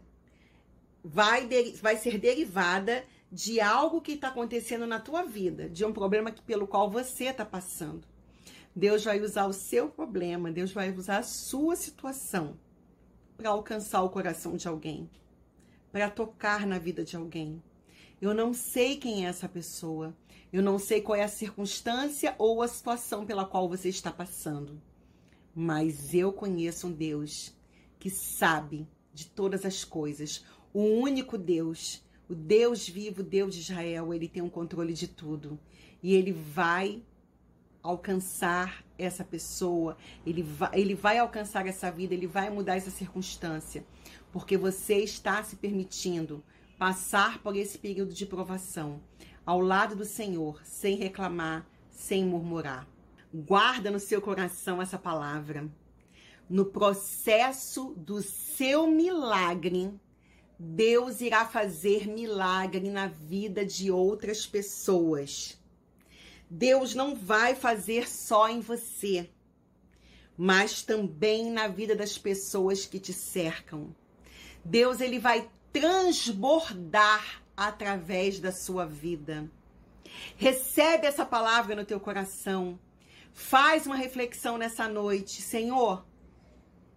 vai, 1.04 1.46
vai 1.82 1.98
ser 1.98 2.16
derivada 2.16 3.04
de 3.30 3.60
algo 3.60 4.00
que 4.00 4.12
está 4.12 4.28
acontecendo 4.28 4.86
na 4.86 4.98
tua 4.98 5.22
vida, 5.22 5.68
de 5.68 5.84
um 5.84 5.92
problema 5.92 6.30
que, 6.30 6.40
pelo 6.40 6.66
qual 6.66 6.90
você 6.90 7.24
está 7.24 7.44
passando. 7.44 8.15
Deus 8.76 9.02
vai 9.02 9.18
usar 9.22 9.46
o 9.46 9.54
seu 9.54 9.88
problema, 9.88 10.52
Deus 10.52 10.70
vai 10.70 10.92
usar 10.92 11.18
a 11.18 11.22
sua 11.22 11.74
situação 11.74 12.58
para 13.34 13.48
alcançar 13.48 14.02
o 14.02 14.10
coração 14.10 14.54
de 14.54 14.68
alguém, 14.68 15.08
para 15.90 16.10
tocar 16.10 16.66
na 16.66 16.78
vida 16.78 17.02
de 17.02 17.16
alguém. 17.16 17.62
Eu 18.20 18.34
não 18.34 18.52
sei 18.52 18.98
quem 18.98 19.24
é 19.24 19.30
essa 19.30 19.48
pessoa. 19.48 20.14
Eu 20.52 20.62
não 20.62 20.78
sei 20.78 21.00
qual 21.00 21.16
é 21.16 21.22
a 21.22 21.28
circunstância 21.28 22.34
ou 22.38 22.62
a 22.62 22.68
situação 22.68 23.26
pela 23.26 23.44
qual 23.44 23.68
você 23.68 23.88
está 23.88 24.12
passando. 24.12 24.80
Mas 25.54 26.14
eu 26.14 26.32
conheço 26.32 26.86
um 26.86 26.92
Deus 26.92 27.54
que 27.98 28.10
sabe 28.10 28.86
de 29.12 29.26
todas 29.26 29.64
as 29.64 29.84
coisas. 29.84 30.44
O 30.72 30.82
único 30.82 31.36
Deus, 31.36 32.04
o 32.28 32.34
Deus 32.34 32.86
vivo, 32.88 33.22
Deus 33.22 33.54
de 33.54 33.60
Israel, 33.60 34.12
ele 34.12 34.28
tem 34.28 34.42
um 34.42 34.50
controle 34.50 34.92
de 34.92 35.08
tudo. 35.08 35.58
E 36.02 36.14
ele 36.14 36.32
vai 36.32 37.02
alcançar 37.90 38.84
essa 38.98 39.24
pessoa, 39.24 39.96
ele 40.24 40.42
vai, 40.42 40.70
ele 40.72 40.94
vai 40.94 41.18
alcançar 41.18 41.66
essa 41.66 41.90
vida, 41.90 42.14
ele 42.14 42.26
vai 42.26 42.50
mudar 42.50 42.76
essa 42.76 42.90
circunstância, 42.90 43.84
porque 44.32 44.56
você 44.56 44.96
está 44.96 45.42
se 45.42 45.56
permitindo 45.56 46.42
passar 46.78 47.38
por 47.42 47.56
esse 47.56 47.78
período 47.78 48.12
de 48.12 48.26
provação 48.26 49.00
ao 49.44 49.60
lado 49.60 49.94
do 49.94 50.04
Senhor, 50.04 50.60
sem 50.64 50.96
reclamar, 50.96 51.64
sem 51.88 52.24
murmurar. 52.24 52.86
Guarda 53.32 53.90
no 53.90 54.00
seu 54.00 54.20
coração 54.20 54.82
essa 54.82 54.98
palavra. 54.98 55.68
No 56.48 56.64
processo 56.64 57.94
do 57.96 58.20
seu 58.22 58.88
milagre, 58.88 59.92
Deus 60.58 61.20
irá 61.20 61.44
fazer 61.44 62.08
milagre 62.08 62.90
na 62.90 63.06
vida 63.06 63.64
de 63.64 63.90
outras 63.90 64.46
pessoas. 64.46 65.55
Deus 66.48 66.94
não 66.94 67.14
vai 67.14 67.54
fazer 67.54 68.08
só 68.08 68.48
em 68.48 68.60
você, 68.60 69.28
mas 70.36 70.82
também 70.82 71.50
na 71.50 71.66
vida 71.66 71.96
das 71.96 72.16
pessoas 72.16 72.86
que 72.86 73.00
te 73.00 73.12
cercam. 73.12 73.94
Deus 74.64 75.00
ele 75.00 75.18
vai 75.18 75.50
transbordar 75.72 77.42
através 77.56 78.38
da 78.38 78.52
sua 78.52 78.86
vida. 78.86 79.50
Recebe 80.36 81.06
essa 81.06 81.26
palavra 81.26 81.74
no 81.74 81.84
teu 81.84 81.98
coração. 81.98 82.78
Faz 83.32 83.86
uma 83.86 83.96
reflexão 83.96 84.56
nessa 84.56 84.88
noite, 84.88 85.42
Senhor. 85.42 86.06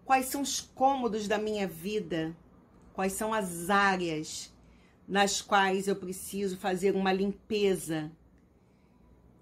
Quais 0.06 0.28
são 0.28 0.42
os 0.42 0.62
cômodos 0.62 1.28
da 1.28 1.38
minha 1.38 1.68
vida? 1.68 2.36
Quais 2.94 3.14
são 3.14 3.34
as 3.34 3.70
áreas 3.70 4.54
nas 5.08 5.42
quais 5.42 5.88
eu 5.88 5.96
preciso 5.96 6.56
fazer 6.58 6.96
uma 6.96 7.12
limpeza 7.12 8.12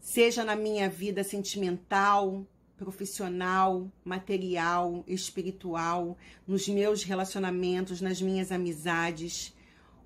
seja 0.07 0.45
na 0.45 0.55
minha 0.55 0.89
vida 0.89 1.21
sentimental, 1.21 2.47
profissional, 2.77 3.91
material, 4.05 5.03
espiritual, 5.05 6.17
nos 6.47 6.65
meus 6.69 7.03
relacionamentos, 7.03 7.99
nas 7.99 8.21
minhas 8.21 8.49
amizades. 8.49 9.53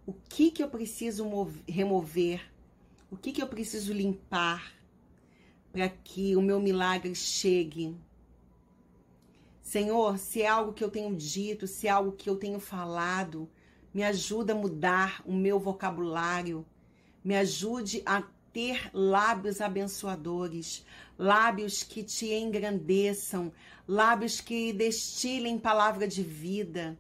O 0.04 0.12
que 0.12 0.50
que 0.50 0.64
eu 0.64 0.68
preciso 0.68 1.24
remover? 1.68 2.42
O 3.12 3.16
que 3.16 3.32
que 3.32 3.44
eu 3.44 3.48
preciso 3.48 3.94
limpar 3.94 4.74
para 5.72 5.88
que 5.88 6.36
o 6.36 6.42
meu 6.42 6.60
milagre 6.60 7.14
chegue? 7.14 7.96
Senhor, 9.62 10.18
se 10.18 10.42
é 10.42 10.48
algo 10.48 10.74
que 10.74 10.84
eu 10.84 10.90
tenho 10.90 11.16
dito, 11.16 11.68
se 11.68 11.86
é 11.86 11.92
algo 11.92 12.14
que 12.14 12.28
eu 12.28 12.38
tenho 12.38 12.60
falado, 12.60 13.48
me 13.94 14.02
ajuda 14.02 14.54
a 14.54 14.58
mudar 14.58 15.22
o 15.28 15.32
meu 15.32 15.60
vocabulário, 15.60 16.66
me 17.24 17.36
ajude 17.36 18.02
a 18.04 18.24
ter 18.54 18.90
lábios 18.94 19.62
abençoadores, 19.62 20.86
lábios 21.18 21.84
que 21.84 22.04
te 22.04 22.34
engrandeçam, 22.34 23.52
lábios 23.88 24.42
que 24.42 24.74
destilem 24.74 25.58
palavra 25.58 26.08
de 26.08 26.24
vida, 26.24 26.98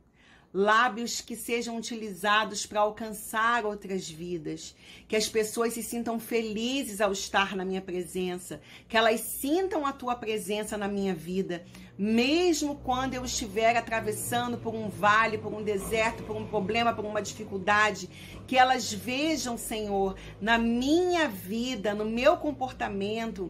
lábios 0.53 1.21
que 1.21 1.35
sejam 1.35 1.77
utilizados 1.77 2.65
para 2.65 2.81
alcançar 2.81 3.65
outras 3.65 4.09
vidas, 4.09 4.75
que 5.07 5.15
as 5.15 5.29
pessoas 5.29 5.73
se 5.73 5.81
sintam 5.81 6.19
felizes 6.19 6.99
ao 6.99 7.11
estar 7.13 7.55
na 7.55 7.63
minha 7.63 7.81
presença, 7.81 8.61
que 8.87 8.97
elas 8.97 9.21
sintam 9.21 9.85
a 9.85 9.93
tua 9.93 10.15
presença 10.15 10.77
na 10.77 10.89
minha 10.89 11.15
vida, 11.15 11.63
mesmo 11.97 12.75
quando 12.83 13.13
eu 13.13 13.23
estiver 13.23 13.77
atravessando 13.77 14.57
por 14.57 14.75
um 14.75 14.89
vale, 14.89 15.37
por 15.37 15.53
um 15.53 15.63
deserto, 15.63 16.23
por 16.23 16.35
um 16.35 16.45
problema, 16.45 16.93
por 16.93 17.05
uma 17.05 17.21
dificuldade, 17.21 18.09
que 18.45 18.57
elas 18.57 18.91
vejam, 18.91 19.57
Senhor, 19.57 20.15
na 20.41 20.57
minha 20.57 21.29
vida, 21.29 21.93
no 21.93 22.05
meu 22.05 22.35
comportamento, 22.35 23.49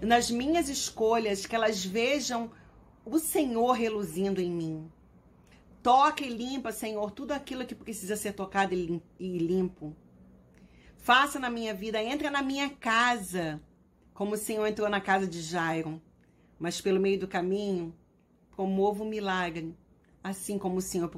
nas 0.00 0.28
minhas 0.28 0.68
escolhas, 0.68 1.46
que 1.46 1.54
elas 1.54 1.84
vejam 1.84 2.50
o 3.04 3.18
Senhor 3.18 3.72
reluzindo 3.72 4.40
em 4.40 4.50
mim. 4.50 4.90
Toca 5.82 6.24
e 6.24 6.28
limpa, 6.28 6.70
Senhor, 6.70 7.10
tudo 7.10 7.32
aquilo 7.32 7.66
que 7.66 7.74
precisa 7.74 8.14
ser 8.14 8.34
tocado 8.34 8.72
e 8.74 9.38
limpo. 9.38 9.96
Faça 10.98 11.40
na 11.40 11.50
minha 11.50 11.74
vida, 11.74 12.00
entra 12.00 12.30
na 12.30 12.40
minha 12.40 12.70
casa, 12.70 13.60
como 14.14 14.34
o 14.34 14.38
Senhor 14.38 14.64
entrou 14.66 14.88
na 14.88 15.00
casa 15.00 15.26
de 15.26 15.40
Jairo. 15.40 16.00
Mas 16.56 16.80
pelo 16.80 17.00
meio 17.00 17.18
do 17.18 17.26
caminho, 17.26 17.92
promova 18.52 19.02
um 19.02 19.08
milagre, 19.08 19.76
assim 20.22 20.56
como 20.56 20.76
o 20.76 20.82
Senhor 20.82 21.10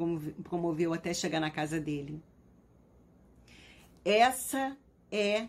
promoveu 0.42 0.94
até 0.94 1.12
chegar 1.12 1.40
na 1.40 1.50
casa 1.50 1.79
dele. 1.79 2.22
Essa 4.03 4.79
é 5.12 5.48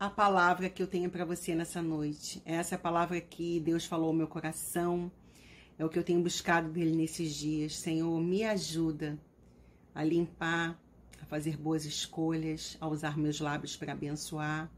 a 0.00 0.08
palavra 0.08 0.70
que 0.70 0.82
eu 0.82 0.86
tenho 0.86 1.10
para 1.10 1.26
você 1.26 1.54
nessa 1.54 1.82
noite. 1.82 2.40
Essa 2.46 2.74
é 2.74 2.76
a 2.76 2.80
palavra 2.80 3.20
que 3.20 3.60
Deus 3.60 3.84
falou 3.84 4.08
ao 4.08 4.14
meu 4.14 4.26
coração 4.26 5.12
é 5.78 5.84
o 5.84 5.88
que 5.88 5.98
eu 5.98 6.02
tenho 6.02 6.20
buscado 6.20 6.68
dele 6.70 6.96
nesses 6.96 7.32
dias. 7.34 7.76
Senhor, 7.76 8.20
me 8.20 8.42
ajuda 8.42 9.16
a 9.94 10.02
limpar, 10.02 10.76
a 11.22 11.24
fazer 11.26 11.56
boas 11.56 11.84
escolhas, 11.84 12.76
a 12.80 12.88
usar 12.88 13.16
meus 13.16 13.38
lábios 13.38 13.76
para 13.76 13.92
abençoar 13.92 14.70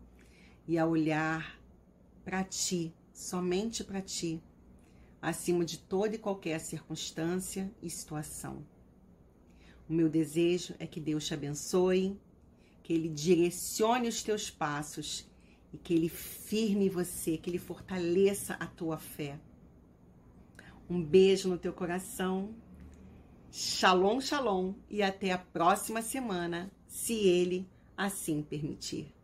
e 0.68 0.76
a 0.76 0.86
olhar 0.86 1.58
para 2.22 2.44
ti, 2.44 2.94
somente 3.14 3.82
para 3.82 4.02
ti, 4.02 4.42
acima 5.22 5.64
de 5.64 5.78
toda 5.78 6.16
e 6.16 6.18
qualquer 6.18 6.60
circunstância 6.60 7.72
e 7.82 7.88
situação. 7.88 8.62
O 9.88 9.92
meu 9.94 10.08
desejo 10.08 10.74
é 10.78 10.86
que 10.86 11.00
Deus 11.00 11.26
te 11.26 11.32
abençoe, 11.32 12.20
que 12.82 12.92
Ele 12.92 13.08
direcione 13.08 14.06
os 14.06 14.22
teus 14.22 14.50
passos 14.50 15.26
e 15.72 15.78
que 15.78 15.94
Ele 15.94 16.10
firme 16.10 16.90
você, 16.90 17.38
que 17.38 17.48
Ele 17.48 17.58
fortaleça 17.58 18.54
a 18.54 18.66
tua 18.66 18.98
fé 18.98 19.38
um 20.90 21.00
beijo 21.00 21.48
no 21.48 21.56
teu 21.56 21.72
coração. 21.72 22.52
Shalom, 23.52 24.20
shalom 24.20 24.74
e 24.88 25.02
até 25.02 25.30
a 25.30 25.38
próxima 25.38 26.02
semana, 26.02 26.70
se 26.88 27.14
ele 27.14 27.68
assim 27.96 28.42
permitir. 28.42 29.14